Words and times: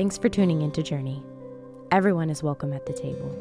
Thanks 0.00 0.16
for 0.16 0.30
tuning 0.30 0.62
into 0.62 0.82
Journey. 0.82 1.22
Everyone 1.90 2.30
is 2.30 2.42
welcome 2.42 2.72
at 2.72 2.86
the 2.86 2.92
table. 2.94 3.36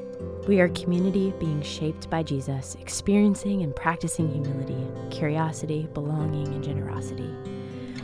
We 0.46 0.60
are 0.60 0.66
a 0.66 0.70
community 0.72 1.34
being 1.40 1.62
shaped 1.62 2.10
by 2.10 2.22
Jesus, 2.22 2.76
experiencing 2.82 3.62
and 3.62 3.74
practicing 3.74 4.30
humility, 4.30 4.86
curiosity, 5.10 5.88
belonging, 5.94 6.50
and 6.50 6.62
generosity. 6.62 7.34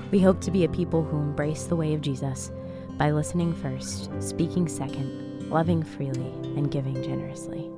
We 0.09 0.21
hope 0.21 0.39
to 0.39 0.51
be 0.51 0.63
a 0.63 0.69
people 0.69 1.03
who 1.03 1.17
embrace 1.17 1.65
the 1.65 1.75
way 1.75 1.93
of 1.93 1.99
Jesus 1.99 2.49
by 2.91 3.11
listening 3.11 3.53
first, 3.53 4.09
speaking 4.21 4.69
second, 4.69 5.49
loving 5.49 5.83
freely, 5.83 6.31
and 6.55 6.71
giving 6.71 7.03
generously. 7.03 7.69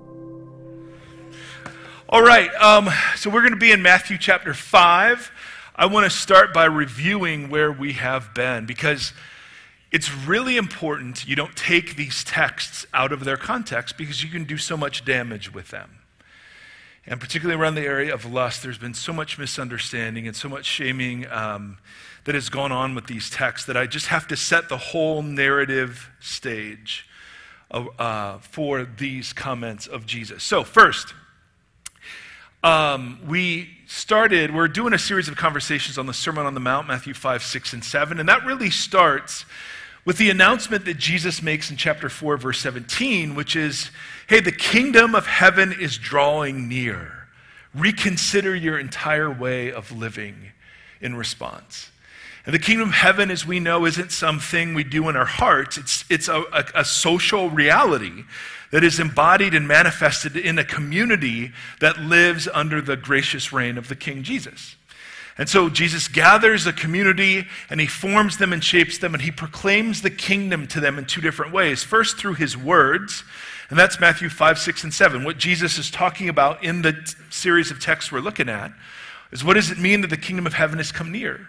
All 2.08 2.22
right, 2.22 2.54
um, 2.62 2.88
so 3.16 3.32
we're 3.32 3.42
going 3.42 3.50
to 3.52 3.58
be 3.58 3.72
in 3.72 3.82
Matthew 3.82 4.20
chapter 4.20 4.54
5. 4.54 5.32
I 5.76 5.88
want 5.88 6.04
to 6.04 6.16
start 6.16 6.54
by 6.54 6.66
reviewing 6.66 7.50
where 7.50 7.72
we 7.72 7.94
have 7.94 8.32
been 8.36 8.68
because 8.68 9.12
it's 9.92 10.14
really 10.14 10.58
important 10.58 11.28
you 11.28 11.36
don't 11.36 11.56
take 11.56 11.96
these 11.96 12.24
texts 12.24 12.86
out 12.94 13.12
of 13.12 13.24
their 13.24 13.38
context 13.38 13.98
because 13.98 14.24
you 14.24 14.30
can 14.30 14.44
do 14.44 14.58
so 14.58 14.76
much 14.76 15.06
damage 15.06 15.54
with 15.54 15.70
them. 15.70 16.00
And 17.06 17.22
particularly 17.22 17.60
around 17.60 17.76
the 17.76 17.86
area 17.86 18.14
of 18.14 18.26
lust, 18.26 18.64
there's 18.64 18.78
been 18.78 18.94
so 18.94 19.14
much 19.14 19.40
misunderstanding 19.40 20.28
and 20.28 20.36
so 20.36 20.50
much 20.50 20.66
shaming 20.66 21.26
um, 21.32 21.78
that 22.26 22.36
has 22.36 22.50
gone 22.50 22.74
on 22.74 22.96
with 22.96 23.08
these 23.08 23.30
texts 23.30 23.66
that 23.68 23.78
I 23.78 23.88
just 23.88 24.08
have 24.08 24.28
to 24.28 24.36
set 24.36 24.68
the 24.68 24.78
whole 24.78 25.22
narrative 25.22 26.10
stage 26.20 27.08
of, 27.72 27.88
uh, 27.98 28.40
for 28.40 28.84
these 28.84 29.32
comments 29.32 29.88
of 29.88 30.06
Jesus. 30.06 30.44
So, 30.44 30.66
first, 30.66 31.14
um, 32.62 33.20
we 33.26 33.70
started, 33.86 34.54
we're 34.54 34.68
doing 34.68 34.94
a 34.94 35.00
series 35.00 35.30
of 35.30 35.38
conversations 35.38 35.98
on 35.98 36.08
the 36.08 36.14
Sermon 36.14 36.46
on 36.46 36.54
the 36.54 36.60
Mount, 36.60 36.88
Matthew 36.88 37.14
5, 37.14 37.42
6, 37.42 37.74
and 37.74 37.84
7, 37.84 38.20
and 38.20 38.28
that 38.28 38.46
really 38.46 38.70
starts 38.70 39.46
with 40.08 40.18
the 40.18 40.30
announcement 40.30 40.86
that 40.86 40.98
Jesus 40.98 41.42
makes 41.42 41.70
in 41.70 41.76
chapter 41.76 42.08
4, 42.08 42.38
verse 42.38 42.62
17, 42.62 43.36
which 43.36 43.58
is 43.58 43.92
hey, 44.28 44.40
the 44.40 44.54
kingdom 44.54 45.14
of 45.14 45.28
heaven 45.28 45.76
is 45.78 45.98
drawing 45.98 46.70
near. 46.70 47.28
Reconsider 47.76 48.56
your 48.56 48.80
entire 48.80 49.30
way 49.30 49.70
of 49.70 49.92
living 49.92 50.54
in 51.02 51.18
response. 51.18 51.92
And 52.46 52.54
the 52.54 52.60
kingdom 52.60 52.88
of 52.88 52.96
heaven, 52.96 53.30
as 53.30 53.46
we 53.46 53.60
know, 53.60 53.86
isn't 53.86 54.14
something 54.14 54.74
we 54.74 54.86
do 54.86 55.10
in 55.10 55.18
our 55.18 55.26
hearts, 55.26 55.78
it's, 55.78 56.06
it's 56.10 56.30
a, 56.30 56.42
a, 56.54 56.64
a 56.76 56.86
social 56.86 57.50
reality 57.50 58.24
that 58.72 58.86
is 58.86 59.02
embodied 59.02 59.54
and 59.54 59.68
manifested 59.68 60.38
in 60.38 60.58
a 60.58 60.64
community 60.64 61.52
that 61.82 62.00
lives 62.00 62.48
under 62.54 62.82
the 62.82 62.96
gracious 62.96 63.52
reign 63.52 63.78
of 63.78 63.90
the 63.90 63.96
King 63.96 64.24
Jesus. 64.24 64.77
And 65.38 65.48
so 65.48 65.70
Jesus 65.70 66.08
gathers 66.08 66.66
a 66.66 66.74
community 66.74 67.46
and 67.70 67.80
he 67.80 67.86
forms 67.86 68.38
them 68.38 68.54
and 68.54 68.64
shapes 68.64 68.98
them 68.98 69.14
and 69.14 69.22
he 69.22 69.30
proclaims 69.30 70.02
the 70.02 70.10
kingdom 70.10 70.68
to 70.68 70.80
them 70.80 70.98
in 70.98 71.06
two 71.06 71.22
different 71.22 71.54
ways. 71.54 71.84
First, 71.84 72.18
through 72.18 72.36
his 72.36 72.58
words, 72.58 73.24
and 73.70 73.78
that's 73.78 74.00
Matthew 74.00 74.30
5, 74.30 74.58
6, 74.58 74.84
and 74.86 74.94
7. 74.94 75.24
What 75.24 75.38
Jesus 75.38 75.78
is 75.78 75.92
talking 75.92 76.30
about 76.30 76.64
in 76.64 76.82
the 76.82 76.94
t- 76.94 77.00
series 77.30 77.70
of 77.70 77.80
texts 77.80 78.12
we're 78.12 78.20
looking 78.20 78.50
at 78.50 78.72
is 79.32 79.44
what 79.44 79.54
does 79.54 79.70
it 79.70 79.78
mean 79.78 80.02
that 80.02 80.10
the 80.10 80.18
kingdom 80.18 80.48
of 80.48 80.54
heaven 80.54 80.78
has 80.78 80.92
come 80.92 81.12
near? 81.12 81.48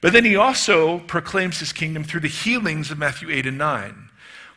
But 0.00 0.12
then 0.12 0.24
he 0.24 0.36
also 0.36 1.00
proclaims 1.00 1.60
his 1.60 1.72
kingdom 1.72 2.04
through 2.04 2.20
the 2.20 2.28
healings 2.28 2.90
of 2.90 2.98
Matthew 2.98 3.30
8 3.30 3.46
and 3.46 3.58
9 3.58 4.08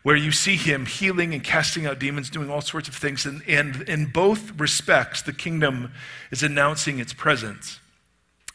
where 0.05 0.15
you 0.15 0.31
see 0.31 0.55
him 0.55 0.85
healing 0.85 1.33
and 1.33 1.43
casting 1.43 1.87
out 1.87 1.97
demons, 1.97 2.29
doing 2.29 2.47
all 2.47 2.61
sorts 2.61 2.87
of 2.87 2.93
things. 2.93 3.25
And, 3.25 3.41
and, 3.47 3.81
in 3.89 4.05
both 4.05 4.51
respects, 4.59 5.23
the 5.23 5.33
kingdom 5.33 5.91
is 6.29 6.43
announcing 6.43 6.99
its 6.99 7.11
presence. 7.11 7.79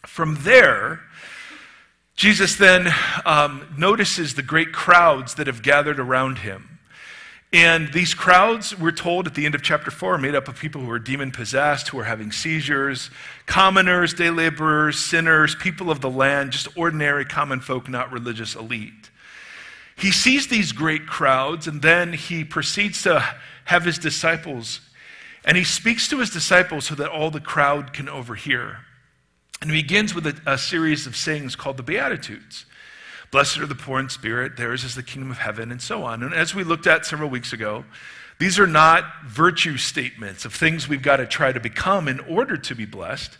From 0.06 0.36
there, 0.40 1.00
Jesus 2.16 2.56
then 2.56 2.92
um, 3.24 3.66
notices 3.78 4.34
the 4.34 4.42
great 4.42 4.72
crowds 4.72 5.34
that 5.36 5.46
have 5.46 5.62
gathered 5.62 5.98
around 5.98 6.38
him. 6.38 6.78
And 7.52 7.92
these 7.92 8.14
crowds, 8.14 8.78
we're 8.78 8.92
told 8.92 9.26
at 9.26 9.34
the 9.34 9.44
end 9.44 9.56
of 9.56 9.62
chapter 9.62 9.90
4, 9.90 10.14
are 10.14 10.18
made 10.18 10.36
up 10.36 10.46
of 10.46 10.58
people 10.58 10.82
who 10.82 10.90
are 10.90 11.00
demon 11.00 11.32
possessed, 11.32 11.88
who 11.88 11.98
are 11.98 12.04
having 12.04 12.30
seizures, 12.30 13.10
commoners, 13.46 14.14
day 14.14 14.30
laborers, 14.30 14.98
sinners, 14.98 15.56
people 15.56 15.90
of 15.90 16.00
the 16.00 16.10
land, 16.10 16.52
just 16.52 16.68
ordinary 16.76 17.24
common 17.24 17.60
folk, 17.60 17.88
not 17.88 18.12
religious 18.12 18.54
elite. 18.54 19.10
He 19.96 20.12
sees 20.12 20.46
these 20.46 20.70
great 20.72 21.06
crowds, 21.06 21.66
and 21.66 21.82
then 21.82 22.12
he 22.12 22.44
proceeds 22.44 23.02
to 23.02 23.24
have 23.64 23.84
his 23.84 23.98
disciples, 23.98 24.80
and 25.44 25.56
he 25.56 25.64
speaks 25.64 26.06
to 26.08 26.18
his 26.18 26.30
disciples 26.30 26.86
so 26.86 26.94
that 26.94 27.10
all 27.10 27.30
the 27.30 27.40
crowd 27.40 27.92
can 27.92 28.08
overhear. 28.08 28.78
And 29.60 29.70
it 29.70 29.74
begins 29.74 30.14
with 30.14 30.26
a, 30.26 30.34
a, 30.46 30.58
series 30.58 31.06
of 31.06 31.14
sayings 31.14 31.54
called 31.54 31.76
the 31.76 31.82
Beatitudes. 31.82 32.64
Blessed 33.30 33.58
are 33.58 33.66
the 33.66 33.74
poor 33.74 34.00
in 34.00 34.08
spirit, 34.08 34.56
theirs 34.56 34.84
is 34.84 34.94
the 34.94 35.02
kingdom 35.02 35.30
of 35.30 35.38
heaven, 35.38 35.70
and 35.70 35.80
so 35.80 36.02
on. 36.02 36.22
And 36.22 36.34
as 36.34 36.54
we 36.54 36.64
looked 36.64 36.86
at 36.86 37.06
several 37.06 37.30
weeks 37.30 37.52
ago, 37.52 37.84
these 38.38 38.58
are 38.58 38.66
not 38.66 39.04
virtue 39.26 39.76
statements 39.76 40.44
of 40.44 40.54
things 40.54 40.88
we've 40.88 41.02
got 41.02 41.18
to 41.18 41.26
try 41.26 41.52
to 41.52 41.60
become 41.60 42.08
in 42.08 42.20
order 42.20 42.56
to 42.56 42.74
be 42.74 42.86
blessed. 42.86 43.36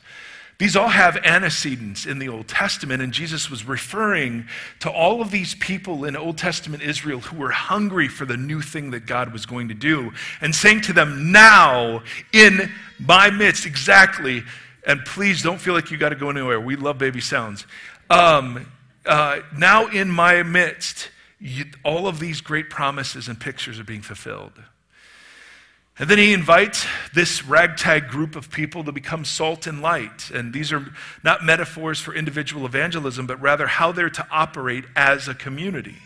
These 0.58 0.76
all 0.76 0.88
have 0.88 1.16
antecedents 1.24 2.04
in 2.04 2.18
the 2.18 2.28
Old 2.28 2.46
Testament, 2.46 3.00
and 3.00 3.14
Jesus 3.14 3.48
was 3.48 3.64
referring 3.64 4.46
to 4.80 4.90
all 4.90 5.22
of 5.22 5.30
these 5.30 5.54
people 5.54 6.04
in 6.04 6.14
Old 6.14 6.36
Testament 6.36 6.82
Israel 6.82 7.20
who 7.20 7.38
were 7.38 7.50
hungry 7.50 8.08
for 8.08 8.26
the 8.26 8.36
new 8.36 8.60
thing 8.60 8.90
that 8.90 9.06
God 9.06 9.32
was 9.32 9.46
going 9.46 9.68
to 9.68 9.74
do, 9.74 10.12
and 10.42 10.54
saying 10.54 10.82
to 10.82 10.92
them, 10.92 11.32
Now, 11.32 12.02
in 12.34 12.70
my 12.98 13.30
midst, 13.30 13.64
exactly, 13.64 14.42
and 14.86 15.04
please 15.04 15.42
don't 15.42 15.60
feel 15.60 15.74
like 15.74 15.90
you 15.90 15.96
got 15.96 16.10
to 16.10 16.16
go 16.16 16.30
anywhere. 16.30 16.60
We 16.60 16.76
love 16.76 16.98
baby 16.98 17.20
sounds. 17.20 17.66
Um, 18.08 18.66
uh, 19.06 19.40
now 19.56 19.86
in 19.86 20.10
my 20.10 20.42
midst, 20.42 21.10
you, 21.38 21.66
all 21.84 22.06
of 22.06 22.18
these 22.18 22.40
great 22.40 22.70
promises 22.70 23.28
and 23.28 23.38
pictures 23.38 23.78
are 23.78 23.84
being 23.84 24.02
fulfilled. 24.02 24.52
And 25.98 26.08
then 26.08 26.16
he 26.16 26.32
invites 26.32 26.86
this 27.12 27.44
ragtag 27.44 28.08
group 28.08 28.34
of 28.34 28.50
people 28.50 28.84
to 28.84 28.92
become 28.92 29.24
salt 29.24 29.66
and 29.66 29.82
light. 29.82 30.30
And 30.30 30.52
these 30.52 30.72
are 30.72 30.92
not 31.22 31.44
metaphors 31.44 32.00
for 32.00 32.14
individual 32.14 32.64
evangelism, 32.64 33.26
but 33.26 33.40
rather 33.40 33.66
how 33.66 33.92
they're 33.92 34.08
to 34.08 34.26
operate 34.30 34.84
as 34.96 35.28
a 35.28 35.34
community. 35.34 35.96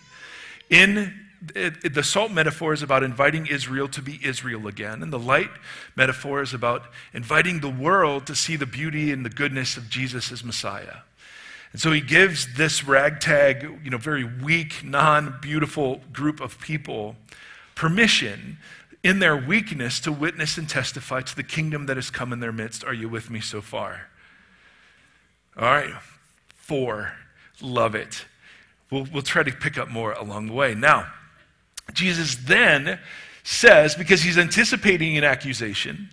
In 0.69 1.24
it, 1.55 1.75
it, 1.85 1.95
the 1.95 2.03
salt 2.03 2.31
metaphor 2.31 2.73
is 2.73 2.83
about 2.83 3.03
inviting 3.03 3.47
Israel 3.47 3.89
to 3.89 4.03
be 4.03 4.21
Israel 4.23 4.67
again, 4.67 5.03
and 5.03 5.13
the 5.13 5.19
light 5.19 5.51
metaphor 5.97 6.43
is 6.43 6.55
about 6.55 6.85
inviting 7.13 7.61
the 7.61 7.69
world 7.69 8.27
to 8.27 8.35
see 8.35 8.57
the 8.57 8.67
beauty 8.67 9.11
and 9.13 9.25
the 9.25 9.31
goodness 9.31 9.77
of 9.77 9.89
Jesus 9.89 10.31
as 10.33 10.45
Messiah. 10.45 10.99
And 11.73 11.81
so 11.81 11.91
he 11.91 12.01
gives 12.01 12.55
this 12.55 12.85
ragtag, 12.85 13.81
you 13.83 13.91
know, 13.91 13.99
very 13.99 14.25
weak, 14.25 14.85
non 14.85 15.39
beautiful 15.41 16.01
group 16.13 16.41
of 16.41 16.61
people 16.61 17.17
permission 17.75 18.59
in 19.03 19.19
their 19.19 19.37
weakness 19.37 20.01
to 20.01 20.13
witness 20.13 20.57
and 20.57 20.69
testify 20.69 21.21
to 21.21 21.37
the 21.37 21.43
kingdom 21.43 21.87
that 21.87 21.97
has 21.97 22.11
come 22.11 22.33
in 22.33 22.41
their 22.41 22.53
midst. 22.53 22.85
Are 22.85 22.95
you 22.95 23.09
with 23.09 23.29
me 23.29 23.41
so 23.41 23.61
far? 23.61 24.09
All 25.57 25.65
right. 25.65 25.95
Four. 26.55 27.13
Love 27.61 27.95
it. 27.95 28.25
We'll, 28.91 29.07
we'll 29.13 29.23
try 29.23 29.43
to 29.43 29.53
pick 29.53 29.77
up 29.77 29.89
more 29.89 30.13
along 30.13 30.47
the 30.47 30.53
way. 30.53 30.75
Now, 30.75 31.13
Jesus 31.93 32.37
then 32.37 32.99
says, 33.43 33.95
because 33.95 34.23
he's 34.23 34.39
anticipating 34.39 35.17
an 35.19 35.25
accusation, 35.25 36.09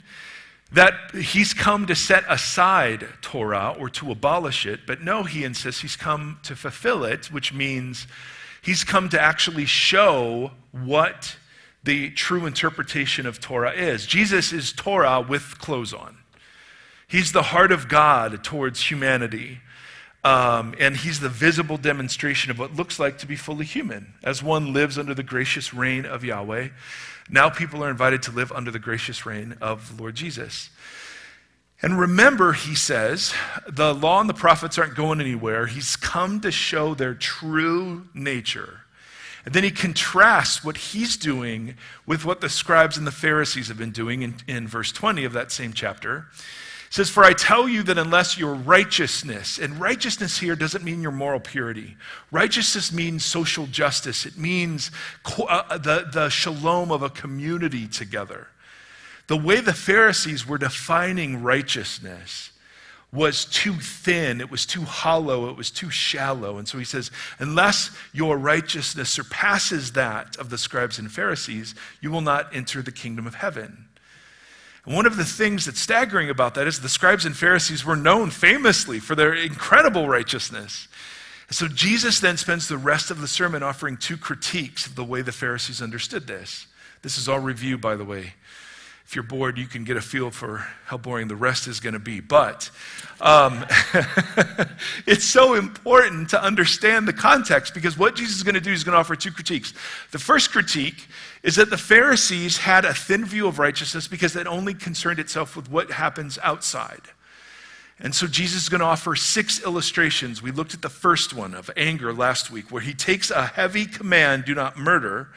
that 0.74 0.94
he's 1.14 1.54
come 1.54 1.86
to 1.88 1.96
set 1.96 2.24
aside 2.30 3.08
Torah 3.22 3.76
or 3.78 3.90
to 3.90 4.12
abolish 4.12 4.66
it, 4.66 4.82
but 4.86 5.02
no, 5.02 5.24
he 5.24 5.44
insists 5.44 5.82
he's 5.82 5.96
come 5.96 6.40
to 6.44 6.56
fulfill 6.56 7.04
it, 7.04 7.32
which 7.32 7.54
means 7.54 8.08
he's 8.62 8.84
come 8.84 9.09
to 9.09 9.22
actually 9.22 9.66
show 9.66 10.52
what 10.72 11.36
the 11.84 12.12
true 12.12 12.46
interpretation 12.46 13.26
of 13.26 13.40
Torah 13.40 13.74
is. 13.74 14.06
Jesus 14.06 14.53
is 14.53 14.72
Torah 14.72 15.20
with 15.20 15.58
clothes 15.59 15.94
on. 15.94 16.18
He's 17.08 17.32
the 17.34 17.44
heart 17.44 17.72
of 17.72 17.90
God 17.90 18.44
towards 18.44 18.90
humanity. 18.90 19.59
Um, 20.24 20.76
and 20.80 20.96
he's 20.96 21.20
the 21.20 21.30
visible 21.30 21.78
demonstration 21.78 22.52
of 22.52 22.59
what 22.59 22.76
looks 22.76 23.00
like 23.00 23.18
to 23.20 23.26
be 23.26 23.35
fully 23.35 23.66
human. 23.66 24.14
As 24.23 24.44
one 24.44 24.72
lives 24.72 24.97
under 24.97 25.16
the 25.16 25.23
gracious 25.23 25.73
reign 25.73 26.06
of 26.06 26.23
Yahweh, 26.23 26.70
now 27.29 27.50
people 27.50 27.84
are 27.84 27.90
invited 27.90 28.22
to 28.23 28.32
live 28.32 28.52
under 28.52 28.70
the 28.70 28.79
gracious 28.79 29.26
reign 29.26 29.56
of 29.62 29.96
the 29.96 30.02
Lord 30.02 30.16
Jesus. 30.16 30.70
And 31.82 32.00
remember, 32.00 32.53
he 32.53 32.76
says, 32.76 33.34
the 33.68 33.96
law 33.96 34.20
and 34.22 34.29
the 34.29 34.35
prophets 34.35 34.78
aren't 34.78 34.96
going 34.96 35.20
anywhere. 35.20 35.66
He's 35.66 35.96
come 35.96 36.40
to 36.41 36.52
show 36.52 36.94
their 36.94 37.16
true 37.16 38.08
nature. 38.14 38.82
And 39.44 39.56
then 39.56 39.64
he 39.64 39.72
contrasts 39.72 40.64
what 40.64 40.78
he's 40.78 41.17
doing 41.17 41.76
with 42.06 42.24
what 42.24 42.41
the 42.41 42.50
scribes 42.50 42.97
and 42.97 43.08
the 43.08 43.12
Pharisees 43.12 43.70
have 43.70 43.78
been 43.78 43.91
doing 43.91 44.22
in, 44.22 44.35
in 44.47 44.67
verse 44.67 44.91
20 44.91 45.26
of 45.26 45.34
that 45.34 45.52
same 45.52 45.74
chapter 45.74 46.28
says, 46.91 47.09
For 47.09 47.23
I 47.23 47.32
tell 47.32 47.70
you 47.70 47.84
that 47.84 47.97
unless 47.97 48.38
your 48.38 48.53
righteousness, 48.53 49.58
and 49.58 49.79
righteousness 49.79 50.38
here 50.38 50.58
doesn't 50.58 50.84
mean 50.84 51.02
your 51.02 51.14
moral 51.14 51.40
purity, 51.40 51.96
righteousness 52.32 52.91
means 52.91 53.23
social 53.23 53.66
justice, 53.66 54.26
it 54.26 54.38
means 54.38 54.91
uh, 55.47 55.78
the, 55.78 56.09
the 56.11 56.29
shalom 56.29 56.91
of 56.91 57.02
a 57.02 57.09
community 57.09 57.88
together. 57.88 58.47
The 59.28 59.38
way 59.38 59.61
the 59.61 59.73
Pharisees 59.73 60.46
were 60.46 60.58
defining 60.58 61.41
righteousness 61.41 62.52
was 63.14 63.46
too 63.46 63.73
thin, 63.73 64.41
it 64.41 64.52
was 64.52 64.66
too 64.66 64.82
hollow, 64.82 65.49
it 65.49 65.55
was 65.55 65.72
too 65.72 65.90
shallow. 65.90 66.58
And 66.58 66.67
so 66.67 66.78
he 66.78 66.85
says, 66.85 67.09
unless 67.40 67.96
your 68.14 68.38
righteousness 68.38 69.09
surpasses 69.09 69.93
that 69.93 70.35
of 70.38 70.49
the 70.49 70.58
scribes 70.58 70.99
and 70.99 71.11
Pharisees, 71.11 71.73
you 72.02 72.11
will 72.11 72.22
not 72.22 72.53
enter 72.53 72.82
the 72.82 72.91
kingdom 72.91 73.28
of 73.28 73.35
heaven. 73.35 73.88
And 74.85 74.95
one 74.95 75.05
of 75.05 75.17
the 75.17 75.25
things 75.25 75.66
that's 75.66 75.79
staggering 75.79 76.29
about 76.29 76.55
that 76.55 76.67
is 76.67 76.79
the 76.79 76.89
scribes 76.89 77.25
and 77.25 77.35
Pharisees 77.35 77.85
were 77.85 77.95
known 77.95 78.31
famously 78.31 78.99
for 78.99 79.16
their 79.16 79.33
incredible 79.33 80.07
righteousness. 80.07 80.87
And 81.47 81.55
so 81.55 81.67
Jesus 81.67 82.19
then 82.19 82.37
spends 82.37 82.67
the 82.67 82.78
rest 82.78 83.11
of 83.11 83.22
the 83.22 83.28
sermon 83.28 83.61
offering 83.61 83.97
two 83.97 84.17
critiques 84.17 84.87
of 84.87 84.95
the 84.95 85.03
way 85.03 85.22
the 85.22 85.31
Pharisees 85.31 85.81
understood 85.81 86.25
this. 86.28 86.67
This 87.01 87.17
is 87.17 87.28
all 87.28 87.39
review, 87.39 87.78
by 87.78 87.95
the 87.95 88.05
way 88.05 88.33
if 89.11 89.16
you're 89.17 89.23
bored, 89.23 89.57
you 89.57 89.67
can 89.67 89.83
get 89.83 89.97
a 89.97 90.01
feel 90.01 90.31
for 90.31 90.66
how 90.85 90.97
boring 90.97 91.28
the 91.28 91.35
rest 91.35 91.67
is 91.67 91.81
going 91.81 91.91
to 91.91 91.99
be. 91.99 92.22
But 92.22 92.72
um, 93.19 93.66
it's 95.05 95.25
so 95.25 95.55
important 95.55 96.29
to 96.29 96.41
understand 96.41 97.09
the 97.09 97.11
context 97.11 97.73
because 97.73 97.97
what 97.97 98.16
Jesus 98.16 98.37
is 98.37 98.43
going 98.43 98.55
to 98.55 98.61
do 98.61 98.72
is 98.72 98.85
going 98.85 98.93
to 98.93 98.99
offer 98.99 99.17
two 99.17 99.33
critiques. 99.33 99.73
The 100.11 100.17
first 100.17 100.53
critique 100.53 101.09
is 101.43 101.55
that 101.55 101.70
the 101.70 101.78
Pharisees 101.78 102.58
had 102.58 102.85
a 102.85 102.93
thin 102.93 103.26
view 103.26 103.47
of 103.47 103.58
righteousness 103.58 104.08
because 104.08 104.35
it 104.35 104.46
only 104.47 104.73
concerned 104.73 105.20
itself 105.20 105.55
with 105.55 105.70
what 105.70 105.91
happens 105.91 106.38
outside. 106.43 107.02
And 107.99 108.14
so 108.16 108.26
Jesus 108.28 108.64
is 108.64 108.70
going 108.70 108.79
to 108.79 108.85
offer 108.85 109.16
six 109.16 109.64
illustrations. 109.64 110.41
We 110.41 110.52
looked 110.52 110.73
at 110.73 110.82
the 110.82 110.90
first 110.90 111.34
one 111.34 111.53
of 111.53 111.70
anger 111.78 112.14
last 112.14 112.49
week, 112.49 112.72
where 112.72 112.82
he 112.82 112.93
takes 112.93 113.29
a 113.29 113.46
heavy 113.46 113.85
command, 113.85 114.46
do 114.46 114.55
not 114.55 114.78
murder, 114.78 115.29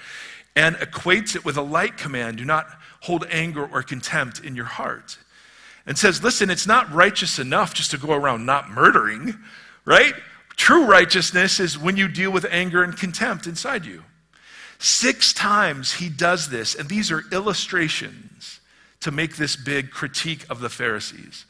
and 0.56 0.76
equates 0.76 1.36
it 1.36 1.44
with 1.44 1.56
a 1.56 1.62
light 1.62 1.98
command, 1.98 2.38
do 2.38 2.44
not 2.44 2.66
hold 3.00 3.26
anger 3.30 3.66
or 3.66 3.82
contempt 3.82 4.40
in 4.42 4.56
your 4.56 4.64
heart. 4.64 5.18
And 5.86 5.98
says, 5.98 6.22
listen, 6.22 6.48
it's 6.48 6.66
not 6.66 6.90
righteous 6.92 7.38
enough 7.38 7.74
just 7.74 7.90
to 7.90 7.98
go 7.98 8.14
around 8.14 8.46
not 8.46 8.70
murdering, 8.70 9.38
right? 9.84 10.14
True 10.56 10.86
righteousness 10.86 11.60
is 11.60 11.78
when 11.78 11.98
you 11.98 12.08
deal 12.08 12.30
with 12.30 12.46
anger 12.50 12.82
and 12.82 12.96
contempt 12.96 13.46
inside 13.46 13.84
you. 13.84 14.02
Six 14.84 15.32
times 15.32 15.94
he 15.94 16.10
does 16.10 16.50
this, 16.50 16.74
and 16.74 16.90
these 16.90 17.10
are 17.10 17.24
illustrations 17.32 18.60
to 19.00 19.10
make 19.10 19.36
this 19.36 19.56
big 19.56 19.90
critique 19.90 20.44
of 20.50 20.60
the 20.60 20.68
Pharisees. 20.68 21.46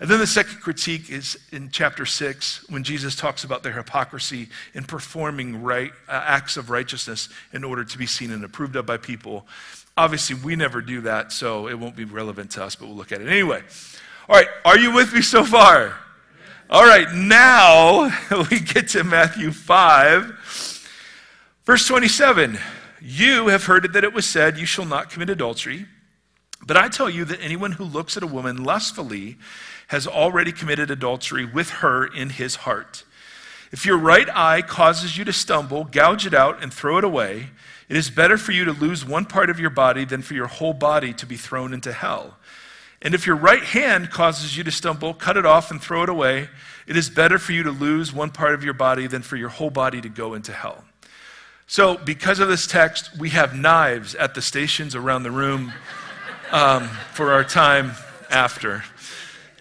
And 0.00 0.08
then 0.08 0.18
the 0.18 0.26
second 0.26 0.62
critique 0.62 1.10
is 1.10 1.38
in 1.52 1.68
chapter 1.70 2.06
6 2.06 2.70
when 2.70 2.84
Jesus 2.84 3.14
talks 3.14 3.44
about 3.44 3.62
their 3.62 3.74
hypocrisy 3.74 4.48
in 4.72 4.84
performing 4.84 5.62
right, 5.62 5.90
uh, 6.08 6.12
acts 6.12 6.56
of 6.56 6.70
righteousness 6.70 7.28
in 7.52 7.62
order 7.62 7.84
to 7.84 7.98
be 7.98 8.06
seen 8.06 8.30
and 8.30 8.42
approved 8.42 8.74
of 8.74 8.86
by 8.86 8.96
people. 8.96 9.46
Obviously, 9.98 10.36
we 10.36 10.56
never 10.56 10.80
do 10.80 11.02
that, 11.02 11.30
so 11.30 11.68
it 11.68 11.78
won't 11.78 11.94
be 11.94 12.06
relevant 12.06 12.52
to 12.52 12.64
us, 12.64 12.74
but 12.74 12.88
we'll 12.88 12.96
look 12.96 13.12
at 13.12 13.20
it 13.20 13.28
anyway. 13.28 13.62
All 14.30 14.36
right, 14.36 14.48
are 14.64 14.78
you 14.78 14.94
with 14.94 15.12
me 15.12 15.20
so 15.20 15.44
far? 15.44 15.94
All 16.70 16.86
right, 16.86 17.12
now 17.12 18.10
we 18.50 18.60
get 18.60 18.88
to 18.88 19.04
Matthew 19.04 19.50
5, 19.50 20.88
verse 21.66 21.86
27. 21.86 22.58
You 23.00 23.48
have 23.48 23.64
heard 23.64 23.92
that 23.92 24.04
it 24.04 24.12
was 24.12 24.26
said, 24.26 24.58
You 24.58 24.66
shall 24.66 24.84
not 24.84 25.10
commit 25.10 25.30
adultery. 25.30 25.86
But 26.66 26.76
I 26.76 26.88
tell 26.88 27.08
you 27.08 27.24
that 27.26 27.40
anyone 27.40 27.72
who 27.72 27.84
looks 27.84 28.16
at 28.16 28.22
a 28.22 28.26
woman 28.26 28.64
lustfully 28.64 29.36
has 29.88 30.06
already 30.06 30.52
committed 30.52 30.90
adultery 30.90 31.44
with 31.44 31.70
her 31.70 32.06
in 32.06 32.30
his 32.30 32.56
heart. 32.56 33.04
If 33.70 33.86
your 33.86 33.98
right 33.98 34.28
eye 34.34 34.62
causes 34.62 35.16
you 35.16 35.24
to 35.24 35.32
stumble, 35.32 35.84
gouge 35.84 36.26
it 36.26 36.34
out 36.34 36.62
and 36.62 36.72
throw 36.72 36.98
it 36.98 37.04
away. 37.04 37.50
It 37.88 37.96
is 37.96 38.10
better 38.10 38.36
for 38.36 38.52
you 38.52 38.64
to 38.64 38.72
lose 38.72 39.04
one 39.04 39.24
part 39.24 39.50
of 39.50 39.60
your 39.60 39.70
body 39.70 40.04
than 40.04 40.22
for 40.22 40.34
your 40.34 40.46
whole 40.46 40.74
body 40.74 41.12
to 41.14 41.26
be 41.26 41.36
thrown 41.36 41.72
into 41.72 41.92
hell. 41.92 42.36
And 43.00 43.14
if 43.14 43.26
your 43.26 43.36
right 43.36 43.62
hand 43.62 44.10
causes 44.10 44.56
you 44.56 44.64
to 44.64 44.70
stumble, 44.70 45.14
cut 45.14 45.36
it 45.36 45.46
off 45.46 45.70
and 45.70 45.80
throw 45.80 46.02
it 46.02 46.08
away. 46.08 46.48
It 46.86 46.96
is 46.96 47.08
better 47.08 47.38
for 47.38 47.52
you 47.52 47.62
to 47.62 47.70
lose 47.70 48.12
one 48.12 48.30
part 48.30 48.54
of 48.54 48.64
your 48.64 48.74
body 48.74 49.06
than 49.06 49.22
for 49.22 49.36
your 49.36 49.50
whole 49.50 49.70
body 49.70 50.00
to 50.00 50.08
go 50.08 50.34
into 50.34 50.52
hell. 50.52 50.84
So, 51.70 51.98
because 51.98 52.40
of 52.40 52.48
this 52.48 52.66
text, 52.66 53.10
we 53.18 53.28
have 53.28 53.54
knives 53.54 54.14
at 54.14 54.34
the 54.34 54.40
stations 54.40 54.94
around 54.94 55.22
the 55.22 55.30
room 55.30 55.74
um, 56.50 56.88
for 57.12 57.34
our 57.34 57.44
time 57.44 57.92
after. 58.30 58.82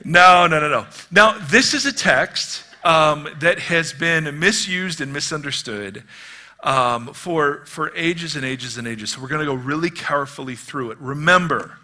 No, 0.06 0.48
no, 0.48 0.62
no, 0.62 0.70
no. 0.70 0.86
Now, 1.12 1.38
this 1.38 1.74
is 1.74 1.86
a 1.86 1.92
text 1.92 2.64
um, 2.86 3.28
that 3.42 3.60
has 3.60 3.92
been 3.92 4.40
misused 4.40 5.02
and 5.02 5.12
misunderstood 5.12 6.06
um, 6.64 7.14
for, 7.14 7.66
for 7.66 7.94
ages 7.94 8.38
and 8.38 8.46
ages 8.46 8.78
and 8.78 8.88
ages. 8.88 9.12
So 9.12 9.22
we're 9.22 9.28
going 9.28 9.46
to 9.46 9.46
go 9.46 9.56
really 9.56 9.90
carefully 9.90 10.56
through 10.56 10.92
it. 10.92 10.98
Remember, 11.00 11.78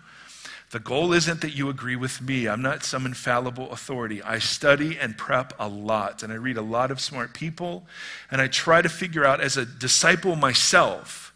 the 0.73 0.79
goal 0.79 1.13
isn't 1.13 1.41
that 1.41 1.55
you 1.55 1.69
agree 1.69 1.95
with 1.95 2.19
me. 2.19 2.47
I'm 2.47 2.63
not 2.63 2.83
some 2.83 3.05
infallible 3.05 3.71
authority. 3.71 4.23
I 4.23 4.39
study 4.39 4.97
and 4.97 5.15
prep 5.15 5.53
a 5.59 5.67
lot, 5.67 6.23
and 6.23 6.33
I 6.33 6.35
read 6.35 6.57
a 6.57 6.63
lot 6.63 6.89
of 6.89 6.99
smart 6.99 7.35
people, 7.35 7.85
and 8.31 8.41
I 8.41 8.47
try 8.47 8.81
to 8.81 8.89
figure 8.89 9.23
out 9.23 9.39
as 9.39 9.55
a 9.55 9.67
disciple 9.67 10.35
myself 10.35 11.31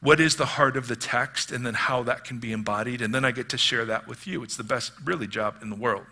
what 0.00 0.18
is 0.18 0.34
the 0.34 0.46
heart 0.46 0.76
of 0.76 0.88
the 0.88 0.96
text 0.96 1.52
and 1.52 1.64
then 1.64 1.74
how 1.74 2.02
that 2.02 2.24
can 2.24 2.40
be 2.40 2.50
embodied, 2.50 3.02
and 3.02 3.14
then 3.14 3.24
I 3.24 3.30
get 3.30 3.48
to 3.50 3.56
share 3.56 3.84
that 3.84 4.08
with 4.08 4.26
you. 4.26 4.42
It's 4.42 4.56
the 4.56 4.64
best, 4.64 4.90
really, 5.04 5.28
job 5.28 5.62
in 5.62 5.70
the 5.70 5.76
world. 5.76 6.04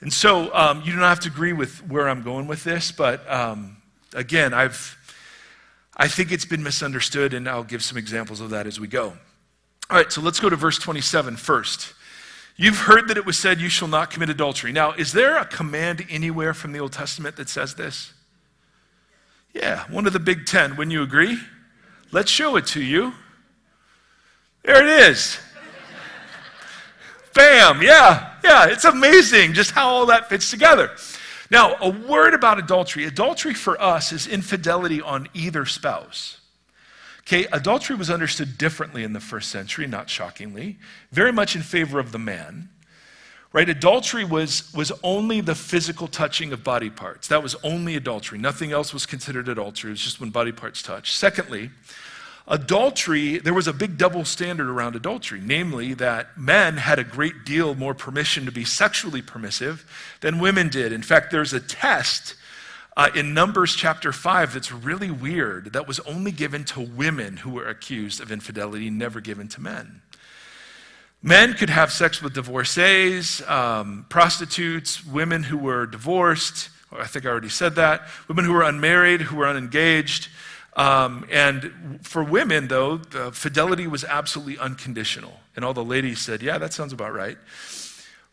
And 0.00 0.12
so 0.12 0.54
um, 0.54 0.80
you 0.84 0.92
don't 0.92 1.00
have 1.00 1.20
to 1.20 1.28
agree 1.28 1.52
with 1.52 1.84
where 1.88 2.08
I'm 2.08 2.22
going 2.22 2.46
with 2.46 2.62
this, 2.62 2.92
but 2.92 3.28
um, 3.28 3.78
again, 4.14 4.54
I've 4.54 4.96
I 5.96 6.06
think 6.06 6.30
it's 6.30 6.44
been 6.44 6.62
misunderstood, 6.62 7.34
and 7.34 7.48
I'll 7.48 7.64
give 7.64 7.82
some 7.82 7.98
examples 7.98 8.40
of 8.40 8.50
that 8.50 8.68
as 8.68 8.78
we 8.78 8.86
go. 8.86 9.14
All 9.94 10.00
right, 10.00 10.10
so 10.10 10.20
let's 10.20 10.40
go 10.40 10.50
to 10.50 10.56
verse 10.56 10.76
27 10.76 11.36
first. 11.36 11.94
You've 12.56 12.78
heard 12.78 13.06
that 13.06 13.16
it 13.16 13.24
was 13.24 13.38
said, 13.38 13.60
You 13.60 13.68
shall 13.68 13.86
not 13.86 14.10
commit 14.10 14.28
adultery. 14.28 14.72
Now, 14.72 14.90
is 14.90 15.12
there 15.12 15.36
a 15.36 15.44
command 15.44 16.04
anywhere 16.10 16.52
from 16.52 16.72
the 16.72 16.80
Old 16.80 16.90
Testament 16.90 17.36
that 17.36 17.48
says 17.48 17.76
this? 17.76 18.12
Yeah, 19.52 19.84
one 19.88 20.08
of 20.08 20.12
the 20.12 20.18
big 20.18 20.46
ten. 20.46 20.74
Wouldn't 20.74 20.90
you 20.90 21.04
agree? 21.04 21.38
Let's 22.10 22.28
show 22.28 22.56
it 22.56 22.66
to 22.66 22.82
you. 22.82 23.12
There 24.64 24.84
it 24.84 25.10
is. 25.10 25.38
Bam, 27.32 27.80
yeah, 27.80 28.34
yeah, 28.42 28.66
it's 28.66 28.86
amazing 28.86 29.52
just 29.52 29.70
how 29.70 29.86
all 29.86 30.06
that 30.06 30.28
fits 30.28 30.50
together. 30.50 30.90
Now, 31.52 31.76
a 31.80 31.88
word 31.88 32.34
about 32.34 32.58
adultery. 32.58 33.04
Adultery 33.04 33.54
for 33.54 33.80
us 33.80 34.10
is 34.10 34.26
infidelity 34.26 35.00
on 35.00 35.28
either 35.34 35.64
spouse. 35.64 36.38
Okay, 37.26 37.46
adultery 37.52 37.96
was 37.96 38.10
understood 38.10 38.58
differently 38.58 39.02
in 39.02 39.14
the 39.14 39.20
first 39.20 39.50
century, 39.50 39.86
not 39.86 40.10
shockingly, 40.10 40.78
very 41.10 41.32
much 41.32 41.56
in 41.56 41.62
favor 41.62 41.98
of 41.98 42.12
the 42.12 42.18
man. 42.18 42.68
Right? 43.52 43.68
Adultery 43.68 44.24
was, 44.24 44.72
was 44.74 44.90
only 45.02 45.40
the 45.40 45.54
physical 45.54 46.08
touching 46.08 46.52
of 46.52 46.64
body 46.64 46.90
parts. 46.90 47.28
That 47.28 47.42
was 47.42 47.54
only 47.62 47.94
adultery. 47.94 48.36
Nothing 48.36 48.72
else 48.72 48.92
was 48.92 49.06
considered 49.06 49.48
adultery. 49.48 49.90
It 49.90 49.92
was 49.92 50.00
just 50.02 50.20
when 50.20 50.30
body 50.30 50.52
parts 50.52 50.82
touched. 50.82 51.16
Secondly, 51.16 51.70
Adultery, 52.46 53.38
there 53.38 53.54
was 53.54 53.66
a 53.66 53.72
big 53.72 53.96
double 53.96 54.26
standard 54.26 54.68
around 54.68 54.94
adultery, 54.94 55.40
namely 55.42 55.94
that 55.94 56.36
men 56.36 56.76
had 56.76 56.98
a 56.98 57.04
great 57.04 57.44
deal 57.46 57.74
more 57.74 57.94
permission 57.94 58.44
to 58.44 58.52
be 58.52 58.66
sexually 58.66 59.22
permissive 59.22 59.86
than 60.20 60.38
women 60.38 60.68
did. 60.68 60.92
In 60.92 61.02
fact, 61.02 61.30
there's 61.30 61.54
a 61.54 61.60
test 61.60 62.34
uh, 62.96 63.10
in 63.14 63.34
Numbers 63.34 63.74
chapter 63.74 64.12
5 64.12 64.54
that's 64.54 64.70
really 64.70 65.10
weird 65.10 65.72
that 65.72 65.88
was 65.88 66.00
only 66.00 66.30
given 66.30 66.64
to 66.64 66.80
women 66.80 67.38
who 67.38 67.50
were 67.50 67.66
accused 67.66 68.20
of 68.20 68.30
infidelity, 68.30 68.90
never 68.90 69.20
given 69.20 69.48
to 69.48 69.60
men. 69.60 70.02
Men 71.22 71.54
could 71.54 71.70
have 71.70 71.90
sex 71.90 72.22
with 72.22 72.34
divorcees, 72.34 73.40
um, 73.48 74.04
prostitutes, 74.10 75.04
women 75.04 75.42
who 75.42 75.56
were 75.56 75.86
divorced. 75.86 76.68
I 76.92 77.06
think 77.06 77.24
I 77.24 77.30
already 77.30 77.48
said 77.48 77.76
that. 77.76 78.02
Women 78.28 78.44
who 78.44 78.52
were 78.52 78.62
unmarried, 78.62 79.22
who 79.22 79.36
were 79.36 79.46
unengaged. 79.46 80.28
Um, 80.76 81.26
and 81.30 82.00
for 82.02 82.22
women, 82.22 82.68
though, 82.68 82.98
fidelity 83.32 83.86
was 83.86 84.04
absolutely 84.04 84.58
unconditional. 84.58 85.40
And 85.56 85.64
all 85.64 85.72
the 85.72 85.84
ladies 85.84 86.20
said, 86.20 86.42
Yeah, 86.42 86.58
that 86.58 86.72
sounds 86.72 86.92
about 86.92 87.14
right. 87.14 87.38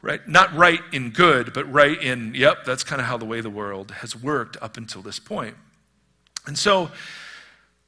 Right? 0.02 0.28
Not 0.28 0.56
right 0.56 0.82
in 0.92 1.12
good, 1.12 1.54
but 1.54 1.72
right 1.72 2.02
in, 2.02 2.34
yep, 2.34 2.66
that's 2.66 2.84
kind 2.84 3.00
of 3.00 3.08
how 3.08 3.18
the 3.18 3.26
way 3.26 3.40
the 3.40 3.52
world 3.52 3.92
has 3.92 4.16
worked 4.16 4.58
up 4.60 4.76
until 4.78 5.04
this 5.04 5.20
point. 5.20 5.56
And 6.48 6.58
so, 6.58 6.90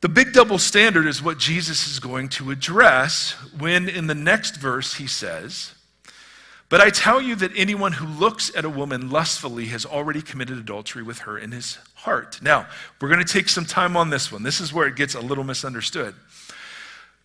the 0.03 0.10
big 0.10 0.34
double 0.34 0.58
standard 0.58 1.08
is 1.08 1.24
what 1.24 1.38
Jesus 1.38 1.88
is 1.88 2.01
going 2.01 2.27
to 2.29 2.51
address 2.51 3.32
when 3.58 3.88
in 3.88 4.08
the 4.08 4.13
next 4.13 4.58
verse 4.58 4.96
he 4.96 5.08
says, 5.08 5.74
But 6.67 6.82
I 6.82 6.89
tell 6.89 7.22
you 7.22 7.38
that 7.38 7.51
anyone 7.55 7.93
who 7.93 8.05
looks 8.05 8.53
at 8.53 8.65
a 8.65 8.70
woman 8.70 9.10
lustfully 9.10 9.67
has 9.67 9.86
already 9.86 10.22
committed 10.22 10.58
adultery 10.58 11.03
with 11.03 11.20
her 11.20 11.38
in 11.38 11.53
his 11.53 11.77
heart. 11.93 12.41
Now, 12.41 12.67
we're 13.00 13.08
going 13.08 13.25
to 13.25 13.34
take 13.34 13.48
some 13.48 13.63
time 13.63 13.96
on 13.96 14.10
this 14.10 14.29
one. 14.29 14.43
This 14.43 14.60
is 14.60 14.74
where 14.74 14.88
it 14.88 14.98
gets 14.98 15.15
a 15.15 15.22
little 15.22 15.46
misunderstood. 15.46 16.13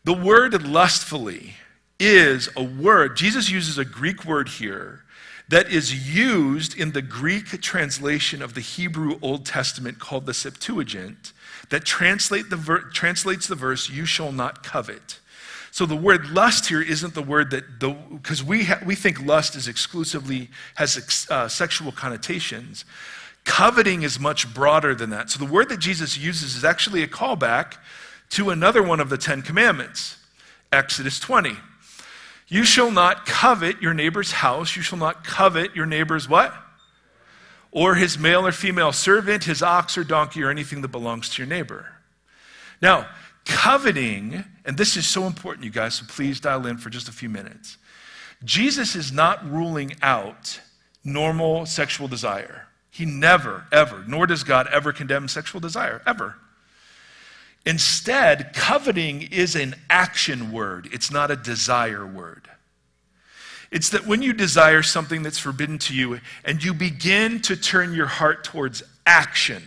The 0.04 0.14
word 0.14 0.62
lustfully 0.64 1.57
is 1.98 2.48
a 2.56 2.62
word, 2.62 3.16
Jesus 3.16 3.50
uses 3.50 3.78
a 3.78 3.84
Greek 3.84 4.24
word 4.24 4.48
here 4.48 5.04
that 5.48 5.70
is 5.70 6.14
used 6.14 6.78
in 6.78 6.92
the 6.92 7.02
Greek 7.02 7.60
translation 7.62 8.42
of 8.42 8.54
the 8.54 8.60
Hebrew 8.60 9.18
Old 9.22 9.46
Testament 9.46 9.98
called 9.98 10.26
the 10.26 10.34
Septuagint 10.34 11.32
that 11.70 11.84
translate 11.84 12.50
the 12.50 12.56
ver- 12.56 12.90
translates 12.90 13.46
the 13.46 13.54
verse, 13.54 13.88
You 13.88 14.04
shall 14.04 14.32
not 14.32 14.62
covet. 14.62 15.20
So 15.70 15.86
the 15.86 15.96
word 15.96 16.30
lust 16.30 16.68
here 16.68 16.82
isn't 16.82 17.14
the 17.14 17.22
word 17.22 17.50
that 17.50 17.80
the 17.80 17.90
because 17.90 18.42
we 18.42 18.64
ha, 18.64 18.78
we 18.84 18.94
think 18.94 19.24
lust 19.24 19.54
is 19.54 19.68
exclusively 19.68 20.48
has 20.74 21.26
uh, 21.30 21.48
sexual 21.48 21.92
connotations. 21.92 22.84
Coveting 23.44 24.02
is 24.02 24.18
much 24.18 24.52
broader 24.52 24.94
than 24.94 25.10
that. 25.10 25.30
So 25.30 25.38
the 25.38 25.50
word 25.50 25.68
that 25.70 25.78
Jesus 25.78 26.18
uses 26.18 26.56
is 26.56 26.64
actually 26.64 27.02
a 27.02 27.06
callback 27.06 27.76
to 28.30 28.50
another 28.50 28.82
one 28.82 29.00
of 29.00 29.08
the 29.08 29.16
10 29.16 29.42
commandments. 29.42 30.16
Exodus 30.70 31.18
20. 31.18 31.56
You 32.48 32.64
shall 32.64 32.90
not 32.90 33.26
covet 33.26 33.80
your 33.80 33.94
neighbor's 33.94 34.32
house. 34.32 34.74
You 34.74 34.82
shall 34.82 34.98
not 34.98 35.22
covet 35.24 35.76
your 35.76 35.86
neighbor's 35.86 36.28
what? 36.28 36.54
Or 37.70 37.94
his 37.94 38.18
male 38.18 38.46
or 38.46 38.52
female 38.52 38.92
servant, 38.92 39.44
his 39.44 39.62
ox 39.62 39.96
or 39.98 40.04
donkey, 40.04 40.42
or 40.42 40.50
anything 40.50 40.80
that 40.82 40.88
belongs 40.88 41.28
to 41.30 41.42
your 41.42 41.48
neighbor. 41.48 41.86
Now, 42.80 43.06
Coveting, 43.48 44.44
and 44.66 44.76
this 44.76 44.94
is 44.98 45.06
so 45.06 45.26
important, 45.26 45.64
you 45.64 45.70
guys, 45.70 45.94
so 45.94 46.04
please 46.06 46.38
dial 46.38 46.66
in 46.66 46.76
for 46.76 46.90
just 46.90 47.08
a 47.08 47.12
few 47.12 47.30
minutes. 47.30 47.78
Jesus 48.44 48.94
is 48.94 49.10
not 49.10 49.50
ruling 49.50 49.96
out 50.02 50.60
normal 51.02 51.64
sexual 51.64 52.08
desire. 52.08 52.66
He 52.90 53.06
never, 53.06 53.64
ever, 53.72 54.04
nor 54.06 54.26
does 54.26 54.44
God 54.44 54.68
ever 54.70 54.92
condemn 54.92 55.28
sexual 55.28 55.62
desire, 55.62 56.02
ever. 56.06 56.36
Instead, 57.68 58.54
coveting 58.54 59.20
is 59.30 59.54
an 59.54 59.75
action 59.90 60.50
word, 60.50 60.88
it's 60.90 61.10
not 61.10 61.30
a 61.30 61.37
desire 61.37 62.06
word. 62.06 62.48
It's 63.70 63.90
that 63.90 64.06
when 64.06 64.22
you 64.22 64.32
desire 64.32 64.82
something 64.82 65.22
that's 65.22 65.38
forbidden 65.38 65.76
to 65.80 65.94
you 65.94 66.18
and 66.46 66.64
you 66.64 66.72
begin 66.72 67.42
to 67.42 67.56
turn 67.56 67.92
your 67.92 68.06
heart 68.06 68.42
towards 68.42 68.82
action, 69.04 69.62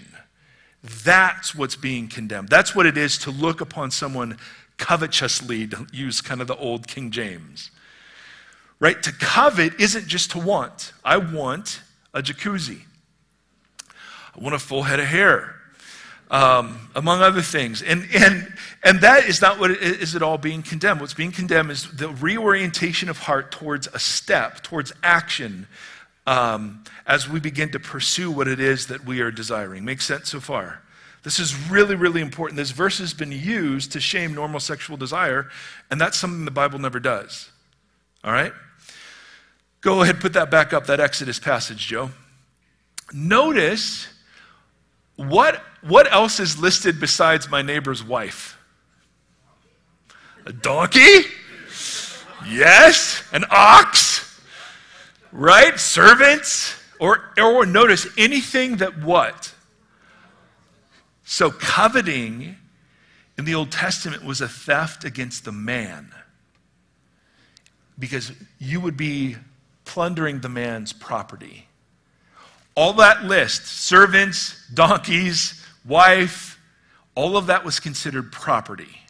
that's 0.81 1.53
what's 1.53 1.75
being 1.75 2.07
condemned. 2.07 2.49
That's 2.49 2.75
what 2.75 2.87
it 2.87 2.97
is 2.97 3.19
to 3.19 3.29
look 3.29 3.61
upon 3.61 3.91
someone 3.91 4.39
covetously, 4.77 5.67
to 5.67 5.85
use 5.93 6.21
kind 6.21 6.41
of 6.41 6.47
the 6.47 6.57
old 6.57 6.87
King 6.87 7.11
James. 7.11 7.69
Right? 8.79 9.03
To 9.03 9.11
covet 9.11 9.79
isn't 9.79 10.07
just 10.07 10.31
to 10.31 10.39
want. 10.39 10.91
I 11.05 11.17
want 11.17 11.81
a 12.15 12.23
jacuzzi. 12.23 12.81
I 14.35 14.39
want 14.39 14.55
a 14.55 14.59
full 14.59 14.81
head 14.81 14.99
of 14.99 15.05
hair, 15.05 15.60
um, 16.31 16.89
among 16.95 17.21
other 17.21 17.41
things. 17.41 17.83
And, 17.83 18.07
and, 18.15 18.51
and 18.83 19.01
that 19.01 19.25
is 19.25 19.41
not 19.41 19.59
what 19.59 19.69
is 19.71 20.15
at 20.15 20.23
all 20.23 20.37
being 20.37 20.63
condemned. 20.63 21.01
What's 21.01 21.13
being 21.13 21.33
condemned 21.33 21.69
is 21.71 21.91
the 21.91 22.09
reorientation 22.09 23.09
of 23.09 23.19
heart 23.19 23.51
towards 23.51 23.87
a 23.87 23.99
step, 23.99 24.63
towards 24.63 24.93
action 25.03 25.67
um, 26.25 26.83
as 27.05 27.27
we 27.27 27.39
begin 27.41 27.71
to 27.73 27.79
pursue 27.79 28.31
what 28.31 28.47
it 28.47 28.61
is 28.61 28.87
that 28.87 29.05
we 29.05 29.19
are 29.19 29.29
desiring. 29.29 29.83
Makes 29.83 30.05
sense 30.05 30.29
so 30.29 30.39
far? 30.39 30.81
This 31.23 31.37
is 31.37 31.69
really, 31.69 31.95
really 31.95 32.21
important. 32.21 32.57
This 32.57 32.71
verse 32.71 32.97
has 32.99 33.13
been 33.13 33.31
used 33.31 33.91
to 33.91 33.99
shame 33.99 34.33
normal 34.33 34.59
sexual 34.59 34.97
desire, 34.97 35.49
and 35.91 35.99
that's 35.99 36.17
something 36.17 36.45
the 36.45 36.51
Bible 36.51 36.79
never 36.79 36.99
does. 36.99 37.49
All 38.23 38.31
right? 38.31 38.53
Go 39.81 40.01
ahead, 40.01 40.19
put 40.19 40.33
that 40.33 40.49
back 40.49 40.73
up, 40.73 40.87
that 40.87 40.99
Exodus 40.99 41.39
passage, 41.39 41.85
Joe. 41.87 42.11
Notice 43.13 44.07
what, 45.27 45.63
what 45.81 46.11
else 46.11 46.39
is 46.39 46.59
listed 46.59 46.99
besides 46.99 47.49
my 47.49 47.61
neighbor's 47.61 48.03
wife? 48.03 48.57
A 50.45 50.53
donkey? 50.53 51.25
Yes. 52.47 53.23
An 53.31 53.45
ox? 53.49 54.21
right? 55.31 55.79
Servants, 55.79 56.75
or, 56.99 57.31
or 57.41 57.65
notice 57.65 58.07
anything 58.17 58.77
that 58.77 59.01
what? 59.01 59.53
So 61.23 61.49
coveting 61.49 62.57
in 63.37 63.45
the 63.45 63.55
Old 63.55 63.71
Testament 63.71 64.23
was 64.23 64.41
a 64.41 64.47
theft 64.47 65.03
against 65.03 65.45
the 65.45 65.51
man 65.51 66.13
because 67.97 68.31
you 68.59 68.81
would 68.81 68.97
be 68.97 69.37
plundering 69.85 70.41
the 70.41 70.49
man's 70.49 70.93
property. 70.93 71.67
All 72.75 72.93
that 72.93 73.25
list 73.25 73.65
servants, 73.65 74.67
donkeys, 74.73 75.65
wife, 75.85 76.59
all 77.15 77.37
of 77.37 77.47
that 77.47 77.65
was 77.65 77.79
considered 77.79 78.31
property. 78.31 79.01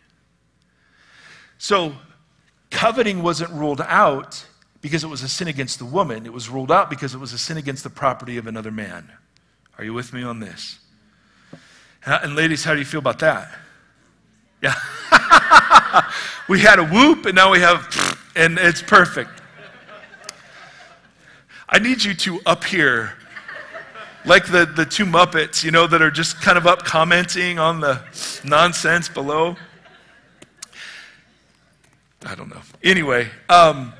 So 1.58 1.94
coveting 2.72 3.22
wasn't 3.22 3.52
ruled 3.52 3.82
out 3.82 4.46
because 4.82 5.04
it 5.04 5.08
was 5.08 5.22
a 5.22 5.30
sin 5.30 5.48
against 5.48 5.78
the 5.78 5.86
woman. 5.86 6.26
It 6.26 6.34
was 6.34 6.50
ruled 6.50 6.72
out 6.72 6.90
because 6.90 7.14
it 7.14 7.20
was 7.20 7.34
a 7.34 7.38
sin 7.38 7.58
against 7.58 7.84
the 7.84 7.90
property 7.90 8.38
of 8.38 8.48
another 8.48 8.72
man. 8.72 9.12
Are 9.78 9.84
you 9.84 9.94
with 9.94 10.12
me 10.12 10.24
on 10.24 10.40
this? 10.40 10.80
And 12.04 12.36
ladies, 12.36 12.64
how 12.64 12.74
do 12.74 12.80
you 12.80 12.86
feel 12.86 13.00
about 13.00 13.20
that? 13.20 13.54
Yeah. 14.62 14.74
we 16.50 16.60
had 16.60 16.80
a 16.80 16.86
whoop 16.86 17.26
and 17.28 17.36
now 17.36 17.52
we 17.52 17.60
have, 17.60 18.18
and 18.36 18.58
it's 18.58 18.82
perfect. 18.82 19.30
I 21.70 21.80
need 21.80 22.04
you 22.04 22.14
to 22.16 22.42
up 22.46 22.64
here, 22.64 23.14
like 24.26 24.46
the, 24.48 24.66
the 24.66 24.86
two 24.86 25.06
Muppets, 25.06 25.64
you 25.64 25.72
know, 25.72 25.88
that 25.88 26.02
are 26.02 26.12
just 26.12 26.42
kind 26.42 26.58
of 26.58 26.68
up 26.68 26.84
commenting 26.84 27.60
on 27.60 27.80
the 27.80 28.02
nonsense 28.44 29.10
below. 29.10 29.56
I 32.26 32.36
don't 32.36 32.50
know. 32.50 32.62
Anyway, 32.84 33.30
um, 33.50 33.94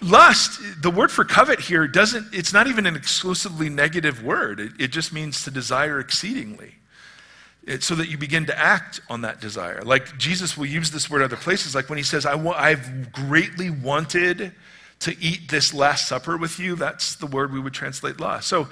lust, 0.00 0.60
the 0.82 0.90
word 0.90 1.10
for 1.10 1.24
covet 1.24 1.60
here 1.60 1.88
doesn't, 1.88 2.32
it's 2.32 2.52
not 2.52 2.68
even 2.68 2.86
an 2.86 2.94
exclusively 2.94 3.68
negative 3.68 4.22
word. 4.22 4.60
It, 4.60 4.72
it 4.78 4.88
just 4.88 5.12
means 5.12 5.44
to 5.44 5.50
desire 5.50 5.98
exceedingly. 5.98 6.74
It, 7.64 7.82
so 7.82 7.94
that 7.96 8.08
you 8.08 8.16
begin 8.16 8.46
to 8.46 8.58
act 8.58 9.00
on 9.10 9.20
that 9.20 9.40
desire. 9.40 9.82
Like 9.82 10.16
Jesus 10.16 10.56
will 10.56 10.66
use 10.66 10.90
this 10.90 11.10
word 11.10 11.22
other 11.22 11.36
places, 11.36 11.74
like 11.74 11.90
when 11.90 11.98
he 11.98 12.04
says, 12.04 12.24
"I 12.24 12.34
I've 12.34 13.12
greatly 13.12 13.68
wanted 13.68 14.52
to 15.00 15.16
eat 15.20 15.48
this 15.50 15.74
Last 15.74 16.08
Supper 16.08 16.36
with 16.36 16.58
you. 16.58 16.76
That's 16.76 17.16
the 17.16 17.26
word 17.26 17.52
we 17.52 17.60
would 17.60 17.74
translate 17.74 18.20
lust. 18.20 18.48
So 18.48 18.68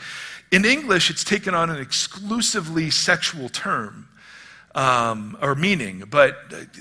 in 0.50 0.64
English, 0.64 1.10
it's 1.10 1.24
taken 1.24 1.54
on 1.54 1.70
an 1.70 1.80
exclusively 1.80 2.90
sexual 2.90 3.48
term. 3.48 4.08
Um, 4.74 5.36
or 5.40 5.54
meaning, 5.54 6.04
but 6.08 6.36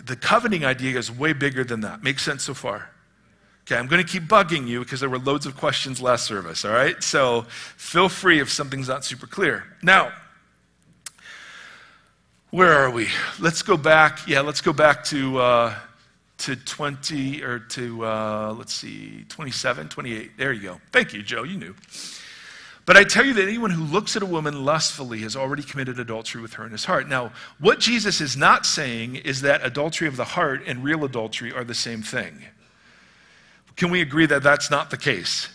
the 0.06 0.16
coveting 0.18 0.64
idea 0.66 1.00
is 1.00 1.10
way 1.10 1.34
bigger 1.34 1.64
than 1.64 1.82
that. 1.82 2.04
Makes 2.04 2.24
sense 2.24 2.44
so 2.44 2.54
far? 2.54 2.90
Okay, 3.64 3.76
I'm 3.76 3.88
going 3.88 4.06
to 4.06 4.08
keep 4.08 4.24
bugging 4.24 4.68
you 4.68 4.82
because 4.82 5.00
there 5.00 5.10
were 5.10 5.18
loads 5.18 5.46
of 5.46 5.58
questions 5.58 6.00
last 6.02 6.26
service, 6.26 6.64
all 6.64 6.74
right? 6.74 7.02
So 7.02 7.44
feel 7.76 8.08
free 8.08 8.40
if 8.40 8.52
something's 8.52 8.88
not 8.88 9.04
super 9.04 9.26
clear. 9.26 9.64
Now, 9.82 10.12
where 12.52 12.74
are 12.74 12.92
we? 12.92 13.08
Let's 13.40 13.62
go 13.64 13.78
back. 13.78 14.28
Yeah, 14.28 14.42
let's 14.42 14.62
go 14.62 14.74
back 14.74 15.04
to, 15.06 15.40
uh, 15.40 15.76
to 16.40 16.56
20, 16.56 17.44
or 17.44 17.60
to, 17.60 18.06
uh, 18.06 18.56
let's 18.58 18.74
see, 18.74 19.26
27, 19.30 19.90
28. 19.90 20.38
There 20.38 20.54
you 20.54 20.62
go. 20.62 20.82
Thank 20.92 21.14
you, 21.14 21.24
Joe. 21.24 21.44
You 21.44 21.58
knew. 21.58 21.76
But 22.86 22.96
I 22.96 23.04
tell 23.04 23.26
you 23.26 23.34
that 23.34 23.44
anyone 23.44 23.72
who 23.72 23.84
looks 23.84 24.16
at 24.16 24.22
a 24.22 24.26
woman 24.26 24.64
lustfully 24.64 25.20
has 25.20 25.36
already 25.36 25.62
committed 25.62 26.00
adultery 26.00 26.42
with 26.42 26.54
her 26.54 26.66
in 26.66 26.72
his 26.72 26.86
heart. 26.86 27.10
Now, 27.10 27.34
what 27.60 27.80
Jesus 27.80 28.22
is 28.22 28.38
not 28.38 28.66
saying 28.66 29.18
is 29.18 29.42
that 29.42 29.66
adultery 29.66 30.08
of 30.08 30.16
the 30.16 30.24
heart 30.24 30.64
and 30.66 30.84
real 30.84 31.04
adultery 31.04 31.52
are 31.52 31.66
the 31.66 31.76
same 31.76 32.02
thing. 32.02 32.42
Can 33.76 33.90
we 33.90 34.02
agree 34.02 34.26
that 34.28 34.42
that's 34.42 34.72
not 34.72 34.90
the 34.90 34.98
case? 34.98 35.50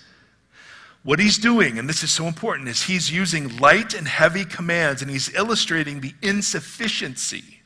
What 1.05 1.19
he's 1.19 1.39
doing, 1.39 1.79
and 1.79 1.89
this 1.89 2.05
is 2.05 2.12
so 2.12 2.27
important, 2.27 2.69
is 2.69 2.83
he's 2.83 3.11
using 3.11 3.57
light 3.57 3.95
and 3.95 4.07
heavy 4.07 4.45
commands 4.45 5.01
and 5.01 5.11
he's 5.11 5.35
illustrating 5.35 6.01
the 6.01 6.15
insufficiency 6.21 7.62